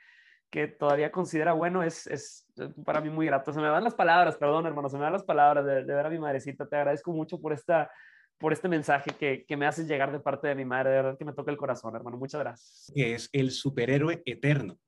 [0.51, 2.47] que todavía considera bueno, es, es
[2.85, 3.53] para mí muy grato.
[3.53, 6.07] Se me van las palabras, perdón, hermano, se me van las palabras de, de ver
[6.07, 6.67] a mi madrecita.
[6.67, 7.91] Te agradezco mucho por esta
[8.39, 10.91] por este mensaje que, que, me haces llegar de parte de mi madre.
[10.91, 12.17] De verdad que me toca el corazón, hermano.
[12.17, 12.93] Muchas gracias.
[12.95, 14.79] Es el superhéroe eterno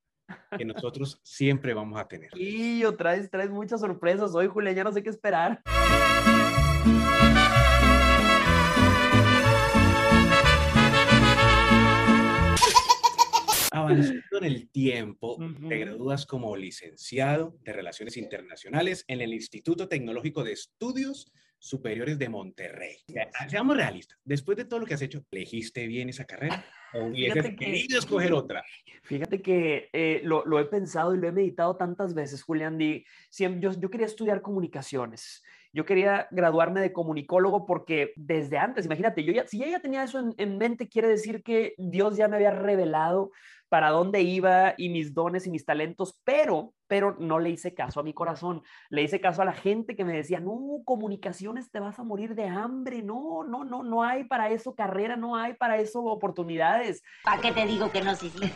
[0.57, 2.31] que nosotros siempre vamos a tener.
[2.37, 4.73] Y traes, traes muchas sorpresas hoy, Julia.
[4.73, 5.62] Ya no sé qué esperar.
[13.71, 15.69] Avanzando en el tiempo, uh -huh.
[15.69, 22.31] te gradúas como licenciado de Relaciones Internacionales en el Instituto Tecnológico de Estudios Superiores de
[22.31, 22.97] Monterrey.
[23.49, 27.55] Seamos realistas, después de todo lo que has hecho, ¿elegiste bien esa carrera o hubieses
[27.55, 28.65] querido escoger otra?
[29.03, 32.79] Fíjate que eh, lo, lo, he pensado y lo he meditado tantas veces, Julián.
[32.79, 35.43] Di, siempre, yo, yo quería estudiar comunicaciones.
[35.73, 40.03] Yo quería graduarme de comunicólogo porque desde antes, imagínate, yo ya, si ella ya tenía
[40.03, 43.31] eso en, en mente, quiere decir que Dios ya me había revelado
[43.71, 48.01] para dónde iba y mis dones y mis talentos, pero, pero no le hice caso
[48.01, 51.79] a mi corazón, le hice caso a la gente que me decía, no, comunicaciones te
[51.79, 55.55] vas a morir de hambre, no, no, no, no hay para eso carrera, no hay
[55.55, 57.03] para eso oportunidades.
[57.23, 58.53] ¿Para qué te digo que no, sí, sí?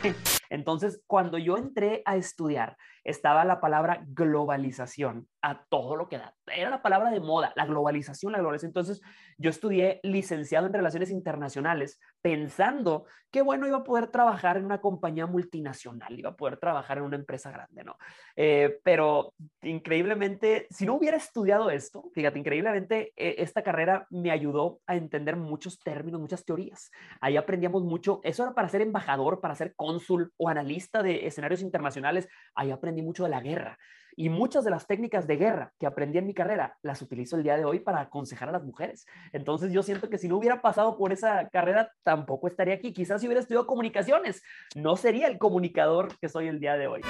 [0.49, 6.33] Entonces, cuando yo entré a estudiar, estaba la palabra globalización a todo lo que da.
[6.47, 8.69] Era la palabra de moda, la globalización, la globalización.
[8.69, 9.01] Entonces,
[9.37, 14.81] yo estudié licenciado en Relaciones Internacionales pensando que, bueno, iba a poder trabajar en una
[14.81, 17.97] compañía multinacional, iba a poder trabajar en una empresa grande, ¿no?
[18.35, 24.79] Eh, pero increíblemente, si no hubiera estudiado esto, fíjate, increíblemente, eh, esta carrera me ayudó
[24.87, 26.89] a entender muchos términos, muchas teorías.
[27.21, 28.21] Ahí aprendíamos mucho.
[28.23, 32.27] Eso era para ser embajador, para ser cónsul o analista de escenarios internacionales.
[32.55, 33.77] Ahí aprendí mucho de la guerra.
[34.17, 37.43] Y muchas de las técnicas de guerra que aprendí en mi carrera las utilizo el
[37.43, 39.05] día de hoy para aconsejar a las mujeres.
[39.33, 42.93] Entonces yo siento que si no hubiera pasado por esa carrera, tampoco estaría aquí.
[42.93, 44.41] Quizás si hubiera estudiado comunicaciones,
[44.73, 47.01] no sería el comunicador que soy el día de hoy.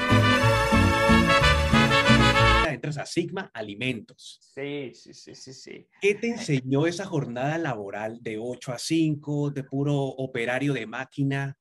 [2.67, 4.39] Entras a Sigma Alimentos.
[4.41, 5.87] Sí, sí, sí, sí, sí.
[6.01, 11.55] ¿Qué te enseñó esa jornada laboral de 8 a 5, de puro operario de máquina?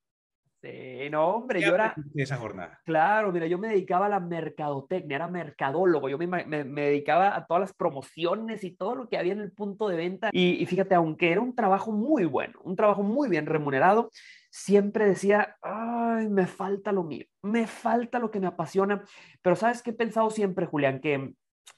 [0.65, 1.95] Sí, no, hombre, yo era...
[2.15, 2.81] esa jornada?
[2.87, 7.37] Claro, mira, yo me dedicaba a la mercadotecnia, era mercadólogo, yo me, me, me, dedicaba
[7.37, 10.31] a todas las promociones y todo lo que había en el punto de venta.
[10.33, 14.09] Y, y, fíjate, aunque era un trabajo muy bueno, un trabajo muy bien remunerado,
[14.49, 19.05] siempre decía, ay, me falta lo mío, me falta lo que me apasiona.
[19.43, 20.99] Pero ¿sabes qué he pensado siempre, Julián?
[21.01, 21.35] Que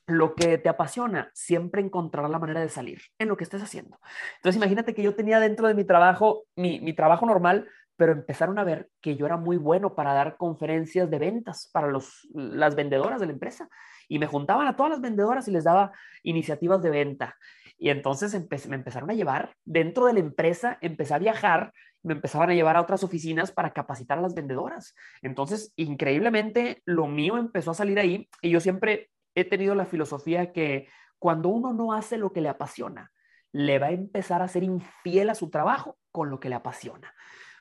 [0.07, 3.99] lo que te apasiona, siempre encontrará la manera de salir en lo que estés haciendo.
[4.37, 8.59] Entonces, imagínate que yo tenía dentro de mi trabajo, mi, mi trabajo normal, pero empezaron
[8.59, 12.75] a ver que yo era muy bueno para dar conferencias de ventas para los, las
[12.75, 13.69] vendedoras de la empresa.
[14.09, 17.37] Y me juntaban a todas las vendedoras y les daba iniciativas de venta.
[17.79, 18.35] Y entonces
[18.69, 22.77] me empezaron a llevar dentro de la empresa, empecé a viajar, me empezaban a llevar
[22.77, 24.95] a otras oficinas para capacitar a las vendedoras.
[25.23, 30.53] Entonces, increíblemente, lo mío empezó a salir ahí y yo siempre he tenido la filosofía
[30.53, 33.11] que cuando uno no hace lo que le apasiona,
[33.53, 37.13] le va a empezar a ser infiel a su trabajo con lo que le apasiona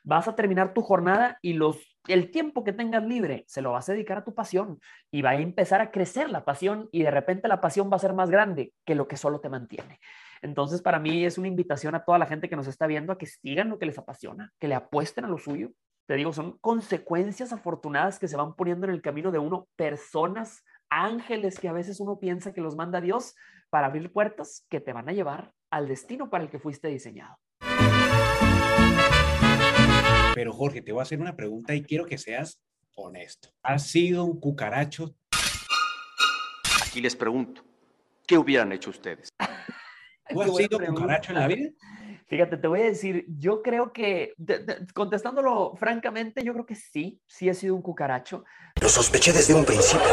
[0.06, 3.88] vas a terminar tu jornada y los, el tiempo que tengas libre se lo vas
[3.88, 4.78] a dedicar a tu pasión
[5.10, 8.00] y va a empezar a crecer la pasión y de repente la pasión va a
[8.00, 9.98] ser más grande que lo que solo te mantiene.
[10.42, 13.18] Entonces, para mí es una invitación a toda la gente que nos está viendo a
[13.18, 15.70] que sigan lo que les apasiona, que le apuesten a lo suyo.
[16.06, 20.62] Te digo, son consecuencias afortunadas que se van poniendo en el camino de uno, personas,
[20.88, 23.34] ángeles que a veces uno piensa que los manda Dios
[23.70, 27.38] para abrir puertas que te van a llevar al destino para el que fuiste diseñado.
[30.36, 32.60] Pero Jorge, te voy a hacer una pregunta y quiero que seas
[32.94, 33.48] honesto.
[33.62, 35.16] ¿Has sido un cucaracho?
[36.86, 37.64] Aquí les pregunto,
[38.26, 39.30] ¿qué hubieran hecho ustedes?
[40.28, 41.00] ¿Tú has sido pregunta.
[41.00, 41.70] cucaracho en la vida?
[42.26, 46.74] Fíjate, te voy a decir, yo creo que, de, de, contestándolo francamente, yo creo que
[46.74, 48.44] sí, sí he sido un cucaracho.
[48.82, 50.06] Lo sospeché desde un principio.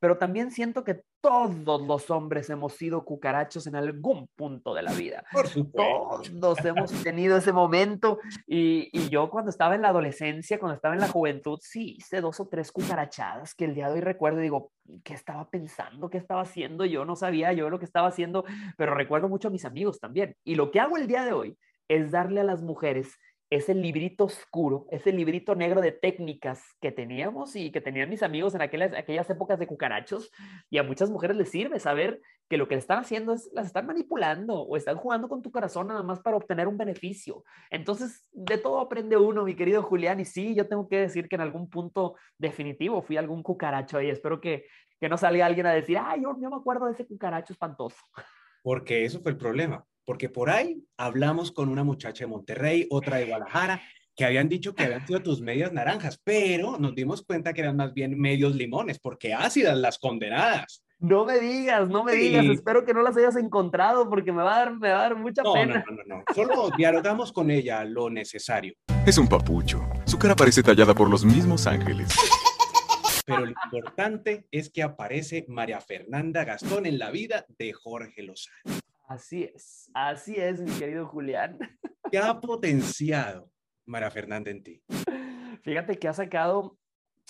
[0.00, 4.92] Pero también siento que todos los hombres hemos sido cucarachos en algún punto de la
[4.92, 5.24] vida.
[5.32, 6.22] Por supuesto.
[6.40, 10.94] Todos hemos tenido ese momento y, y, yo cuando estaba en la adolescencia, cuando estaba
[10.94, 14.40] en la juventud, sí hice dos o tres cucarachadas que el día de hoy recuerdo
[14.40, 16.10] y digo, ¿qué estaba pensando?
[16.10, 16.84] ¿Qué estaba haciendo?
[16.84, 18.44] Yo no sabía yo lo que estaba haciendo,
[18.76, 20.36] pero recuerdo mucho a mis amigos también.
[20.44, 23.16] Y lo que hago el día de hoy es darle a las mujeres
[23.48, 28.54] ese librito oscuro, ese librito negro de técnicas que teníamos y que tenían mis amigos
[28.54, 30.32] en aquellas, épocas de cucarachos.
[30.68, 33.86] Y a muchas mujeres les sirve saber que lo que están haciendo es, las están
[33.86, 37.44] manipulando o están jugando con tu corazón nada más para obtener un beneficio.
[37.70, 40.18] Entonces, de todo aprende uno, mi querido Julián.
[40.18, 44.10] Y sí, yo tengo que decir que en algún punto definitivo fui algún cucaracho y
[44.10, 44.66] espero que,
[45.00, 47.96] que no salga alguien a decir, ay, yo, yo me acuerdo de ese cucaracho espantoso.
[48.62, 53.18] Porque eso fue el problema porque por ahí hablamos con una muchacha de Monterrey, otra
[53.18, 53.82] de Guadalajara,
[54.14, 57.76] que habían dicho que habían sido tus medias naranjas, pero nos dimos cuenta que eran
[57.76, 60.82] más bien medios limones, porque ácidas las condenadas.
[60.98, 64.54] No me digas, no me digas, espero que no las hayas encontrado porque me va
[64.54, 65.84] a dar, me va a dar mucha pena.
[65.86, 68.72] No, no, no, no, solo dialogamos con ella lo necesario.
[69.04, 72.08] Es un papucho, su cara parece tallada por los mismos ángeles.
[73.26, 78.80] Pero lo importante es que aparece María Fernanda Gastón en la vida de Jorge Lozano.
[79.08, 81.58] Así es, así es, mi querido Julián.
[82.10, 83.48] ¿Qué ha potenciado
[83.84, 84.82] Mara Fernanda en ti?
[85.62, 86.76] Fíjate que ha sacado,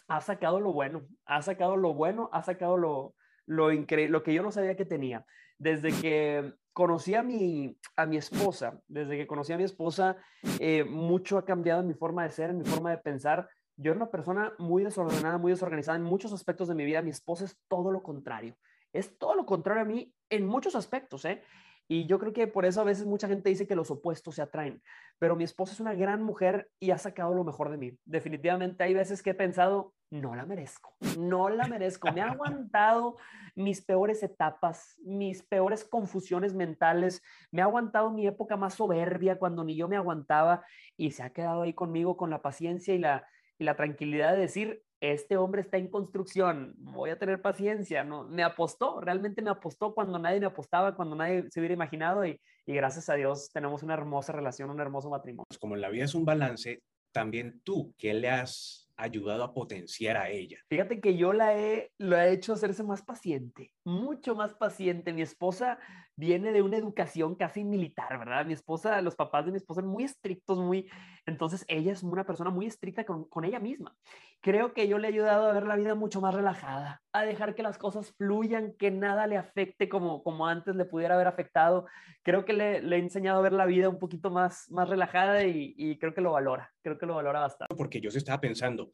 [0.08, 4.32] ha sacado lo bueno, ha sacado lo bueno, ha sacado lo, lo increíble, lo que
[4.32, 5.26] yo no sabía que tenía.
[5.58, 10.16] Desde que conocí a mi, a mi esposa, desde que conocí a mi esposa,
[10.58, 13.50] eh, mucho ha cambiado en mi forma de ser, en mi forma de pensar.
[13.76, 17.02] Yo era una persona muy desordenada, muy desorganizada en muchos aspectos de mi vida.
[17.02, 18.56] Mi esposa es todo lo contrario.
[18.92, 21.42] Es todo lo contrario a mí en muchos aspectos, ¿eh?
[21.88, 24.42] Y yo creo que por eso a veces mucha gente dice que los opuestos se
[24.42, 24.82] atraen.
[25.18, 27.98] Pero mi esposa es una gran mujer y ha sacado lo mejor de mí.
[28.04, 32.12] Definitivamente hay veces que he pensado, no la merezco, no la merezco.
[32.12, 33.16] Me ha aguantado
[33.54, 37.22] mis peores etapas, mis peores confusiones mentales.
[37.50, 40.64] Me ha aguantado mi época más soberbia cuando ni yo me aguantaba
[40.96, 43.26] y se ha quedado ahí conmigo con la paciencia y la,
[43.58, 48.24] y la tranquilidad de decir, este hombre está en construcción, voy a tener paciencia, ¿no?
[48.24, 52.40] Me apostó, realmente me apostó cuando nadie me apostaba, cuando nadie se hubiera imaginado y,
[52.64, 55.44] y gracias a Dios tenemos una hermosa relación, un hermoso matrimonio.
[55.48, 56.82] Pues como la vida es un balance,
[57.12, 60.58] también tú, ¿qué le has ayudado a potenciar a ella?
[60.68, 65.12] Fíjate que yo la he, lo he hecho hacerse más paciente, mucho más paciente.
[65.12, 65.78] Mi esposa
[66.16, 68.46] viene de una educación casi militar, ¿verdad?
[68.46, 70.88] Mi esposa, los papás de mi esposa son muy estrictos, muy...
[71.26, 73.94] Entonces ella es una persona muy estricta con, con ella misma.
[74.40, 77.54] Creo que yo le he ayudado a ver la vida mucho más relajada, a dejar
[77.54, 81.86] que las cosas fluyan, que nada le afecte como, como antes le pudiera haber afectado.
[82.22, 85.44] Creo que le, le he enseñado a ver la vida un poquito más, más relajada
[85.44, 87.74] y, y creo que lo valora, creo que lo valora bastante.
[87.74, 88.92] Porque yo se estaba pensando,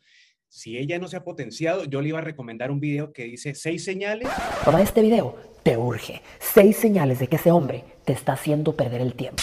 [0.49, 3.55] si ella no se ha potenciado, yo le iba a recomendar un video que dice
[3.55, 4.29] seis señales.
[4.65, 6.23] Toma este video te urge.
[6.39, 9.43] Seis señales de que ese hombre te está haciendo perder el tiempo.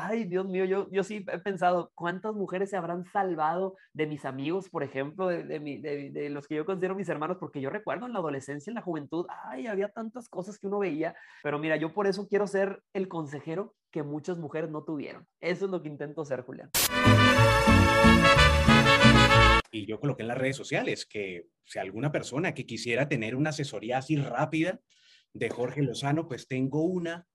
[0.00, 4.24] Ay, Dios mío, yo, yo sí he pensado, ¿cuántas mujeres se habrán salvado de mis
[4.24, 7.38] amigos, por ejemplo, de, de, de, de, los que yo considero mis hermanos?
[7.38, 10.78] Porque yo recuerdo en la adolescencia, en la juventud, ay, había tantas cosas que uno
[10.78, 15.26] veía, pero mira, yo por eso quiero ser el consejero que muchas mujeres no tuvieron.
[15.40, 16.70] Eso es lo que intento ser, Julián
[19.70, 23.50] y yo coloqué en las redes sociales que si alguna persona que quisiera tener una
[23.50, 24.80] asesoría así rápida
[25.32, 27.26] de Jorge Lozano, pues tengo una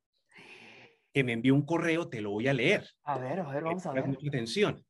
[1.14, 2.90] que me envió un correo, te lo voy a leer.
[3.04, 4.06] A ver, a ver, vamos a ver.
[4.06, 4.86] Mucha atención.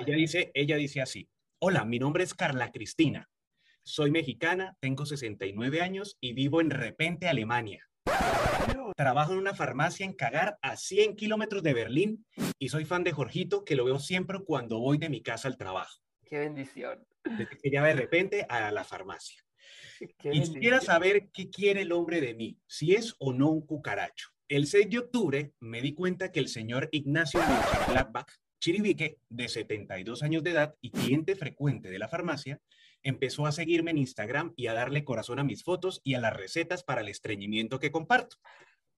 [0.00, 1.28] Ella dice, ella dice así,
[1.58, 3.28] hola, mi nombre es Carla Cristina,
[3.88, 7.86] soy mexicana, tengo 69 años y vivo en Repente, Alemania.
[8.96, 12.26] Trabajo en una farmacia en Cagar a 100 kilómetros de Berlín
[12.58, 15.56] y soy fan de Jorgito que lo veo siempre cuando voy de mi casa al
[15.56, 16.00] trabajo.
[16.26, 17.06] Qué bendición.
[17.24, 19.42] Desde que ya de repente a la farmacia.
[20.18, 24.30] Quisiera saber qué quiere el hombre de mí, si es o no un cucaracho.
[24.48, 27.40] El 6 de octubre me di cuenta que el señor Ignacio
[27.88, 28.28] Gladbach,
[28.60, 32.60] Chiribique, de 72 años de edad y cliente frecuente de la farmacia,
[33.02, 36.36] empezó a seguirme en Instagram y a darle corazón a mis fotos y a las
[36.36, 38.36] recetas para el estreñimiento que comparto.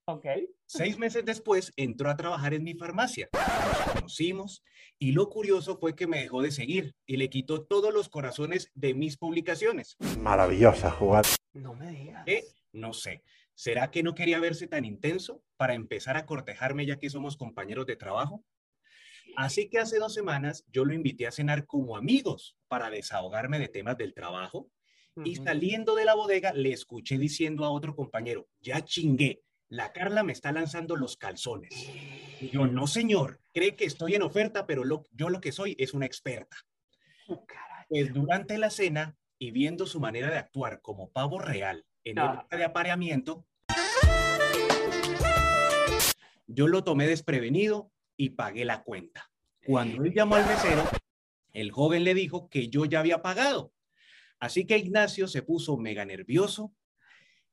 [0.09, 0.25] Ok.
[0.65, 3.29] Seis meses después entró a trabajar en mi farmacia.
[3.31, 4.63] Nos conocimos
[4.97, 8.71] y lo curioso fue que me dejó de seguir y le quitó todos los corazones
[8.73, 9.97] de mis publicaciones.
[10.17, 11.29] Maravillosa jugada.
[11.53, 12.25] No me digas.
[12.25, 12.43] ¿Qué?
[12.71, 13.21] No sé.
[13.53, 17.85] ¿Será que no quería verse tan intenso para empezar a cortejarme ya que somos compañeros
[17.85, 18.43] de trabajo?
[19.37, 23.67] Así que hace dos semanas yo lo invité a cenar como amigos para desahogarme de
[23.67, 24.71] temas del trabajo
[25.23, 30.23] y saliendo de la bodega le escuché diciendo a otro compañero, ya chingué, la Carla
[30.23, 31.71] me está lanzando los calzones.
[32.41, 35.93] Y yo, no señor, cree que estoy en oferta, pero yo lo que soy es
[35.93, 36.57] una experta.
[37.87, 42.33] Pues durante la cena y viendo su manera de actuar como pavo real en Ah.
[42.33, 43.45] época de apareamiento,
[46.47, 49.31] yo lo tomé desprevenido y pagué la cuenta.
[49.65, 50.83] Cuando él llamó al mesero,
[51.53, 53.71] el joven le dijo que yo ya había pagado.
[54.39, 56.73] Así que Ignacio se puso mega nervioso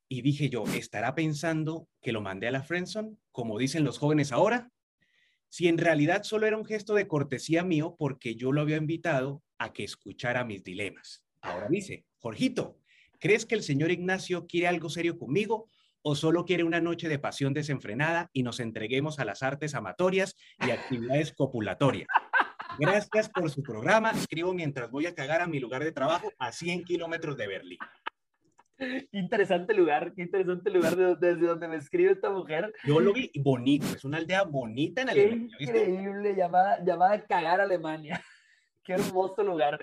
[0.09, 4.33] y dije yo, ¿estará pensando que lo mandé a la Friendzone, como dicen los jóvenes
[4.33, 4.71] ahora?
[5.49, 9.43] Si en realidad solo era un gesto de cortesía mío porque yo lo había invitado
[9.59, 11.25] a que escuchara mis dilemas.
[11.41, 12.79] Ahora dice, Jorgito,
[13.19, 15.69] ¿crees que el señor Ignacio quiere algo serio conmigo
[16.03, 20.37] o solo quiere una noche de pasión desenfrenada y nos entreguemos a las artes amatorias
[20.65, 22.09] y actividades copulatorias?
[22.79, 24.11] Gracias por su programa.
[24.11, 27.79] Escribo mientras voy a cagar a mi lugar de trabajo a 100 kilómetros de Berlín.
[29.11, 32.73] Qué interesante lugar, qué interesante lugar de- desde donde me escribe esta mujer.
[32.85, 35.57] Yo lo vi bonito, es una aldea bonita en Qué Alemania.
[35.59, 35.79] ¿viste?
[35.85, 38.23] increíble, llamada, llamada Cagar Alemania.
[38.85, 39.81] Qué hermoso lugar.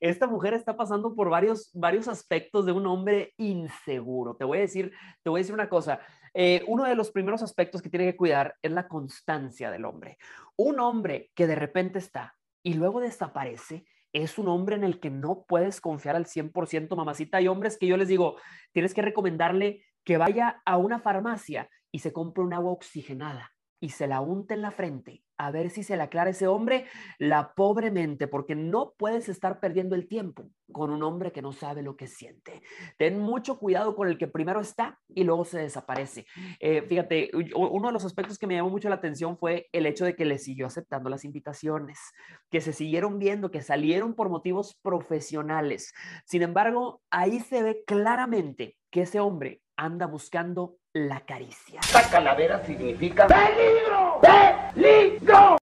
[0.00, 4.34] Esta mujer está pasando por varios, varios aspectos de un hombre inseguro.
[4.34, 6.00] Te voy a decir, te voy a decir una cosa.
[6.34, 10.18] Eh, uno de los primeros aspectos que tiene que cuidar es la constancia del hombre.
[10.56, 12.34] Un hombre que de repente está
[12.64, 17.38] y luego desaparece es un hombre en el que no puedes confiar al 100%, mamacita.
[17.38, 18.36] Hay hombres que yo les digo,
[18.72, 23.90] tienes que recomendarle que vaya a una farmacia y se compre un agua oxigenada y
[23.90, 26.84] se la unte en la frente a ver si se le aclara ese hombre
[27.18, 31.52] la pobre mente, porque no puedes estar perdiendo el tiempo con un hombre que no
[31.52, 32.60] sabe lo que siente.
[32.98, 36.26] Ten mucho cuidado con el que primero está y luego se desaparece.
[36.60, 40.04] Eh, fíjate, uno de los aspectos que me llamó mucho la atención fue el hecho
[40.04, 41.98] de que le siguió aceptando las invitaciones,
[42.50, 45.94] que se siguieron viendo, que salieron por motivos profesionales.
[46.26, 51.80] Sin embargo, ahí se ve claramente que ese hombre anda buscando la caricia.
[51.80, 54.20] Esta calavera significa peligro,
[54.74, 55.56] peligro.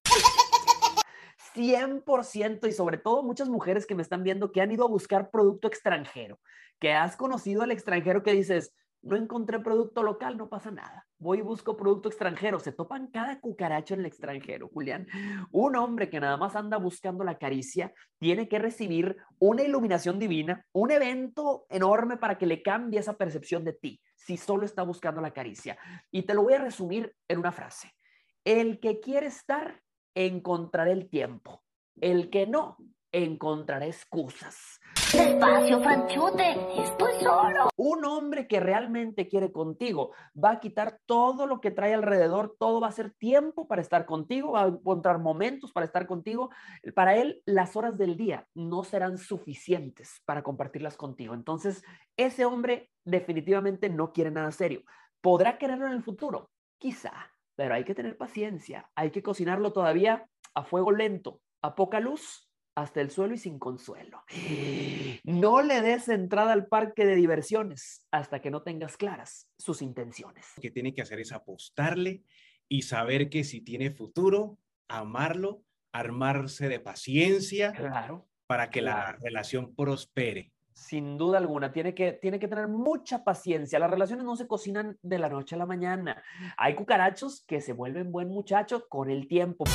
[1.55, 5.29] 100% y sobre todo muchas mujeres que me están viendo que han ido a buscar
[5.29, 6.39] producto extranjero,
[6.79, 11.05] que has conocido al extranjero que dices, no encontré producto local, no pasa nada.
[11.19, 12.59] Voy y busco producto extranjero.
[12.59, 15.07] Se topan cada cucaracho en el extranjero, Julián.
[15.51, 20.65] Un hombre que nada más anda buscando la caricia tiene que recibir una iluminación divina,
[20.73, 25.21] un evento enorme para que le cambie esa percepción de ti, si solo está buscando
[25.21, 25.77] la caricia.
[26.11, 27.95] Y te lo voy a resumir en una frase.
[28.43, 29.81] El que quiere estar,
[30.13, 31.63] encontrará el tiempo.
[31.99, 32.77] El que no,
[33.11, 34.79] encontrará excusas.
[35.11, 37.69] Despacio, Franchute, estoy solo.
[37.77, 42.79] Un hombre que realmente quiere contigo va a quitar todo lo que trae alrededor, todo
[42.79, 46.49] va a ser tiempo para estar contigo, va a encontrar momentos para estar contigo.
[46.93, 51.33] Para él, las horas del día no serán suficientes para compartirlas contigo.
[51.33, 51.83] Entonces,
[52.17, 54.83] ese hombre definitivamente no quiere nada serio.
[55.21, 56.51] ¿Podrá quererlo en el futuro?
[56.77, 57.11] Quizá,
[57.55, 62.48] pero hay que tener paciencia, hay que cocinarlo todavía a fuego lento, a poca luz
[62.81, 64.23] hasta el suelo y sin consuelo.
[65.23, 70.45] No le des entrada al parque de diversiones hasta que no tengas claras sus intenciones.
[70.57, 72.23] Lo que tiene que hacer es apostarle
[72.67, 74.57] y saber que si tiene futuro,
[74.87, 75.61] amarlo,
[75.91, 78.27] armarse de paciencia Claro.
[78.47, 80.51] para que la relación prospere.
[80.73, 83.77] Sin duda alguna, tiene que, tiene que tener mucha paciencia.
[83.79, 86.23] Las relaciones no se cocinan de la noche a la mañana.
[86.57, 89.65] Hay cucarachos que se vuelven buen muchacho con el tiempo.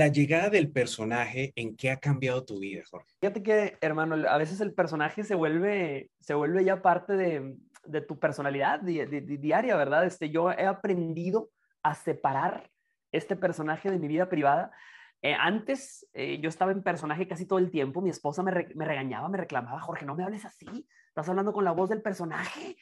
[0.00, 3.12] La llegada del personaje, ¿en qué ha cambiado tu vida, Jorge?
[3.20, 8.18] Fíjate que, hermano, a veces el personaje se vuelve, se vuelve ya parte de, tu
[8.18, 10.06] personalidad di- di- di- diaria, ¿verdad?
[10.06, 11.50] Este, yo he aprendido
[11.82, 12.70] a separar
[13.12, 14.72] este personaje de mi vida privada.
[15.20, 19.28] Eh, antes eh, yo estaba en personaje casi todo el tiempo, mi esposa me regañaba,
[19.28, 22.78] me reclamaba, Jorge, no me hables así, estás hablando con la voz del personaje.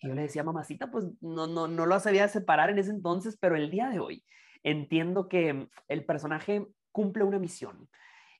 [0.00, 3.38] Y yo le decía, mamacita, pues no, no, no lo sabía separar en ese entonces,
[3.40, 4.24] pero el día de hoy
[4.62, 7.88] entiendo que el personaje cumple una misión.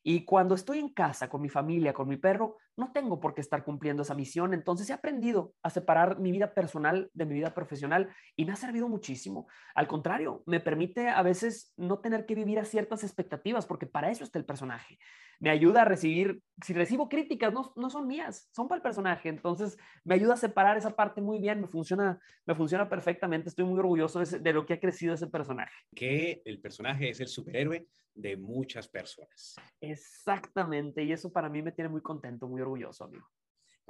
[0.02, 3.40] Y cuando estoy en casa con mi familia, con mi perro, no tengo por qué
[3.40, 4.54] estar cumpliendo esa misión.
[4.54, 8.56] Entonces he aprendido a separar mi vida personal de mi vida profesional y me ha
[8.56, 9.48] servido muchísimo.
[9.74, 14.10] Al contrario, me permite a veces no tener que vivir a ciertas expectativas, porque para
[14.10, 14.98] eso está el personaje.
[15.40, 19.28] Me ayuda a recibir, si recibo críticas, no, no son mías, son para el personaje.
[19.28, 23.48] Entonces me ayuda a separar esa parte muy bien, me funciona, me funciona perfectamente.
[23.48, 25.74] Estoy muy orgulloso de, de lo que ha crecido ese personaje.
[25.96, 27.88] Que el personaje es el superhéroe
[28.20, 29.54] de muchas personas.
[29.80, 33.26] Exactamente, y eso para mí me tiene muy contento, muy orgulloso, amigo.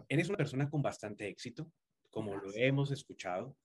[0.08, 1.72] Eres una persona con bastante éxito,
[2.10, 3.56] como lo hemos escuchado.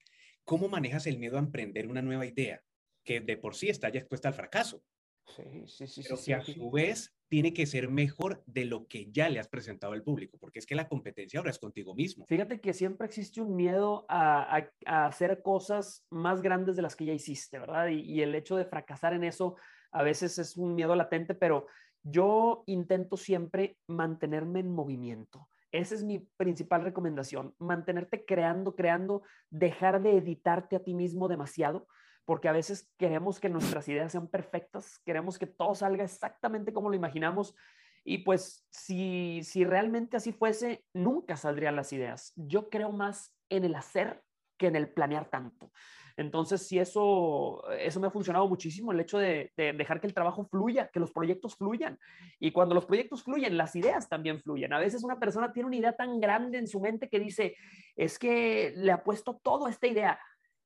[0.43, 2.61] ¿Cómo manejas el miedo a emprender una nueva idea
[3.03, 4.84] que de por sí está ya expuesta al fracaso?
[5.26, 6.01] Sí, sí, sí.
[6.03, 6.53] Pero sí, que a sí.
[6.53, 10.38] su vez tiene que ser mejor de lo que ya le has presentado al público,
[10.38, 12.26] porque es que la competencia ahora es contigo mismo.
[12.28, 16.95] Fíjate que siempre existe un miedo a, a- a hacer cosas más grandes de las
[16.95, 17.88] que ya hiciste, ¿verdad?
[17.88, 19.55] Y, y el hecho de fracasar en eso
[19.94, 21.68] a veces es un miedo latente, pero
[22.04, 25.48] yo intento siempre mantenerme en movimiento.
[25.72, 31.88] Esa es mi principal recomendación, mantenerte creando, creando, dejar de editarte a ti mismo demasiado,
[32.26, 36.89] porque a veces queremos que nuestras ideas sean perfectas, queremos que todo salga exactamente como
[36.89, 37.56] lo imaginamos
[38.04, 42.34] y pues si, si realmente así fuese, nunca saldrían las ideas.
[42.36, 44.24] Yo creo más en el hacer
[44.58, 45.72] que en el planear tanto.
[46.18, 50.14] Entonces, si eso, eso me ha funcionado muchísimo, el hecho de, de dejar que el
[50.14, 51.99] trabajo fluya, que los proyectos fluyan.
[52.39, 54.74] Y cuando los proyectos fluyen, las ideas también fluyen.
[54.74, 57.55] A veces una persona tiene una idea tan grande en su mente que dice,
[57.95, 60.20] es que le ha puesto todo a esta idea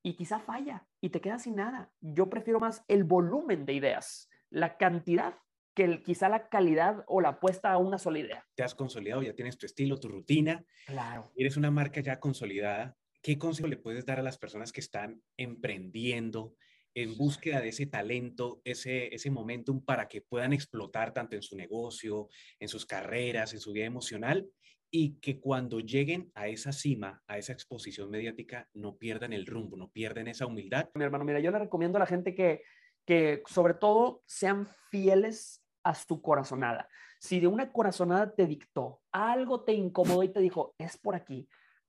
[0.03, 1.91] y quizá falla y te quedas sin nada.
[2.01, 5.35] Yo prefiero más el volumen de ideas, la cantidad
[5.73, 8.43] que el- quizá la calidad o la apuesta a una sola idea.
[8.55, 11.31] Te has consolidado, ya tienes tu estilo, tu rutina, Claro.
[11.35, 12.95] eres una marca ya consolidada.
[13.22, 16.55] ¿Qué consejo le puedes dar a las personas que están emprendiendo
[16.93, 21.55] en búsqueda de ese talento, ese, ese momentum para que puedan explotar tanto en su
[21.55, 22.28] negocio,
[22.59, 24.49] en sus carreras, en su vida emocional
[24.89, 29.78] y que cuando lleguen a esa cima, a esa exposición mediática, no pierdan el rumbo,
[29.78, 30.89] no pierdan esa humildad?
[30.95, 32.63] Mi hermano, mira, yo le recomiendo a la gente que,
[33.05, 36.89] que sobre todo sean fieles a su corazonada.
[37.20, 41.47] Si de una corazonada te dictó, algo te incomodó y te dijo, es por aquí,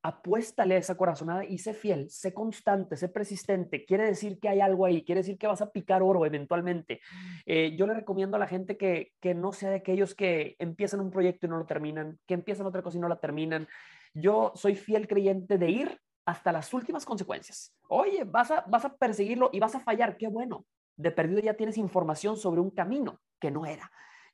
[0.09, 3.85] apuéstale a esa corazonada y sé fiel, sé constante, sé persistente.
[3.85, 7.01] Quiere decir que hay algo ahí, quiere decir que vas a picar oro eventualmente.
[7.45, 11.01] Eh, yo le recomiendo a la gente que, que no sea de aquellos que empiezan
[11.01, 13.69] un proyecto y no lo terminan, que empiezan otra cosa y no la terminan.
[14.15, 17.75] Yo soy fiel creyente de ir hasta las últimas consecuencias.
[17.89, 20.65] Oye, vas a, vas a perseguirlo y vas a fallar, qué bueno.
[20.97, 23.91] De perdido ya tienes información sobre un camino que no era.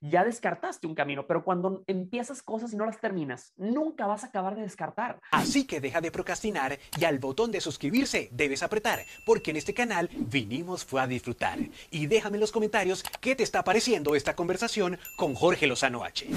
[0.07, 4.26] Ya descartaste un camino, pero cuando empiezas cosas y no las terminas, nunca vas a
[4.26, 5.18] acabar de descartar.
[5.30, 9.72] Así que deja de procrastinar y al botón de suscribirse debes apretar, porque en este
[9.72, 11.59] canal vinimos fue a disfrutar.
[11.90, 16.28] Y déjame en los comentarios qué te está pareciendo esta conversación con Jorge Lozano H.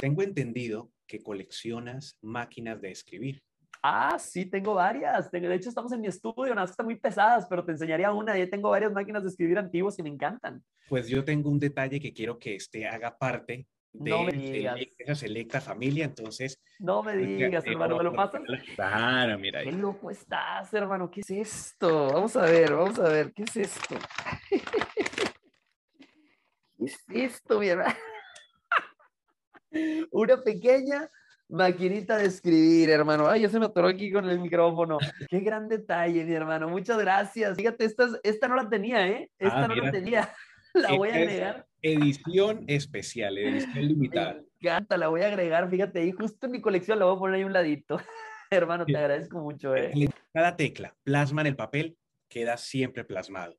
[0.00, 3.42] Tengo entendido que coleccionas máquinas de escribir.
[3.82, 5.30] Ah, sí, tengo varias.
[5.30, 8.36] De hecho, estamos en mi estudio, unas están muy pesadas, pero te enseñaría una.
[8.36, 10.62] Yo tengo varias máquinas de escribir antiguas que me encantan.
[10.88, 14.28] Pues yo tengo un detalle que quiero que este haga parte de No
[14.98, 16.62] esa selecta familia, entonces...
[16.78, 18.42] No me digas, te hermano, ¿me lo pasas?
[18.74, 19.74] Claro, mira Qué ahí.
[19.76, 21.10] loco estás, hermano.
[21.10, 22.08] ¿Qué es esto?
[22.12, 23.32] Vamos a ver, vamos a ver.
[23.32, 23.96] ¿Qué es esto?
[26.78, 27.94] ¿Qué es esto, mi hermano?
[30.10, 31.08] Una pequeña
[31.48, 33.28] maquinita de escribir, hermano.
[33.28, 34.98] Ay, ya se me atoró aquí con el micrófono.
[35.28, 36.68] Qué gran detalle, mi hermano.
[36.68, 37.56] Muchas gracias.
[37.56, 39.30] Fíjate, esta, es- esta no la tenía, ¿eh?
[39.38, 40.32] Esta Ah, no la tenía.
[40.74, 41.66] La voy a Esta agregar.
[41.80, 44.34] Edición especial, edición limitada.
[44.34, 45.70] Me encanta, la voy a agregar.
[45.70, 47.98] Fíjate, ahí justo en mi colección la voy a poner ahí a un ladito.
[48.50, 49.90] Hermano, te agradezco mucho, ¿eh?
[50.34, 51.96] Cada tecla plasma en el papel,
[52.28, 53.56] queda siempre plasmado.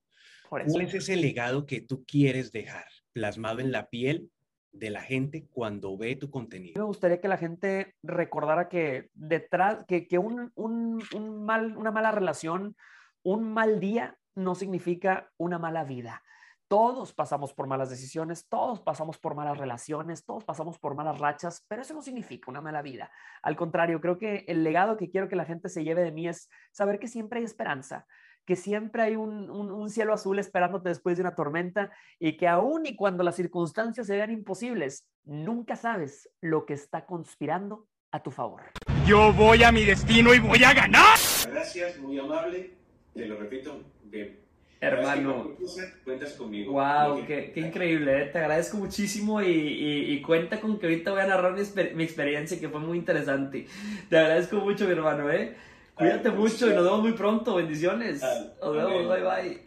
[0.47, 4.29] ¿Cuál es ese legado que tú quieres dejar plasmado en la piel
[4.71, 6.79] de la gente cuando ve tu contenido?
[6.79, 11.91] Me gustaría que la gente recordara que detrás, que, que un, un- un mal, una
[11.91, 12.75] mala relación,
[13.23, 16.21] un mal día no significa una mala vida.
[16.69, 21.63] Todos pasamos por malas decisiones, todos pasamos por malas relaciones, todos pasamos por malas rachas,
[21.69, 23.09] pero eso no significa una mala vida.
[23.41, 26.27] Al contrario, creo que el legado que quiero que la gente se lleve de mí
[26.27, 28.05] es saber que siempre hay esperanza,
[28.47, 32.47] que siempre hay un, un- un cielo azul esperándote después de una tormenta y que
[32.47, 38.23] aún y cuando las circunstancias se vean imposibles, nunca sabes lo que está conspirando a
[38.23, 38.61] tu favor.
[39.05, 41.17] Yo voy a mi destino y voy a ganar.
[41.51, 42.71] Gracias, muy amable.
[43.13, 44.39] Te lo repito, bien.
[44.79, 45.51] Hermano.
[46.05, 46.71] Cuentas conmigo.
[46.73, 48.25] Wow, qué, qué increíble, ¿eh?
[48.27, 51.63] te agradezco muchísimo y, y- y cuenta con que ahorita voy a narrar mi,
[51.95, 53.65] mi experiencia que fue muy interesante.
[54.09, 55.55] Te agradezco mucho, mi hermano, ¿eh?
[55.97, 58.21] Cuídate mucho y nos vemos muy pronto, bendiciones.
[58.61, 59.61] Nos vemos, bye bye.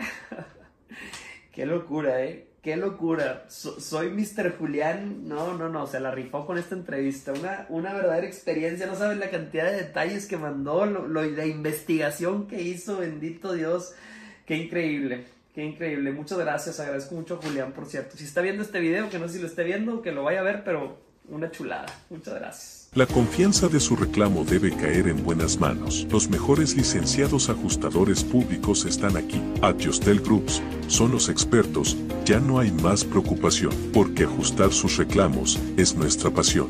[1.52, 2.46] Qué locura, ¿eh?
[2.62, 3.44] Qué locura.
[3.48, 4.56] So- soy Mr.
[4.58, 5.26] Julián.
[5.28, 7.32] No, no, no, se la rifó con esta entrevista.
[7.32, 8.86] Una, una verdadera experiencia.
[8.86, 13.52] No saben la cantidad de detalles que mandó, lo, lo- la investigación que hizo, bendito
[13.54, 13.94] Dios.
[14.46, 15.24] Qué increíble,
[15.54, 16.12] qué increíble.
[16.12, 16.78] Muchas gracias.
[16.80, 18.16] Agradezco mucho a Julián, por cierto.
[18.16, 20.40] Si está viendo este video, que no sé si lo esté viendo, que lo vaya
[20.40, 20.98] a ver, pero
[21.30, 21.86] una chulada.
[22.10, 22.88] Muchas gracias.
[22.94, 26.06] La confianza de su reclamo debe caer en buenas manos.
[26.10, 29.40] Los mejores licenciados ajustadores públicos están aquí.
[29.62, 31.96] Adjustel Groups son los expertos.
[32.24, 36.68] Ya no hay más preocupación, porque ajustar sus reclamos es nuestra pasión.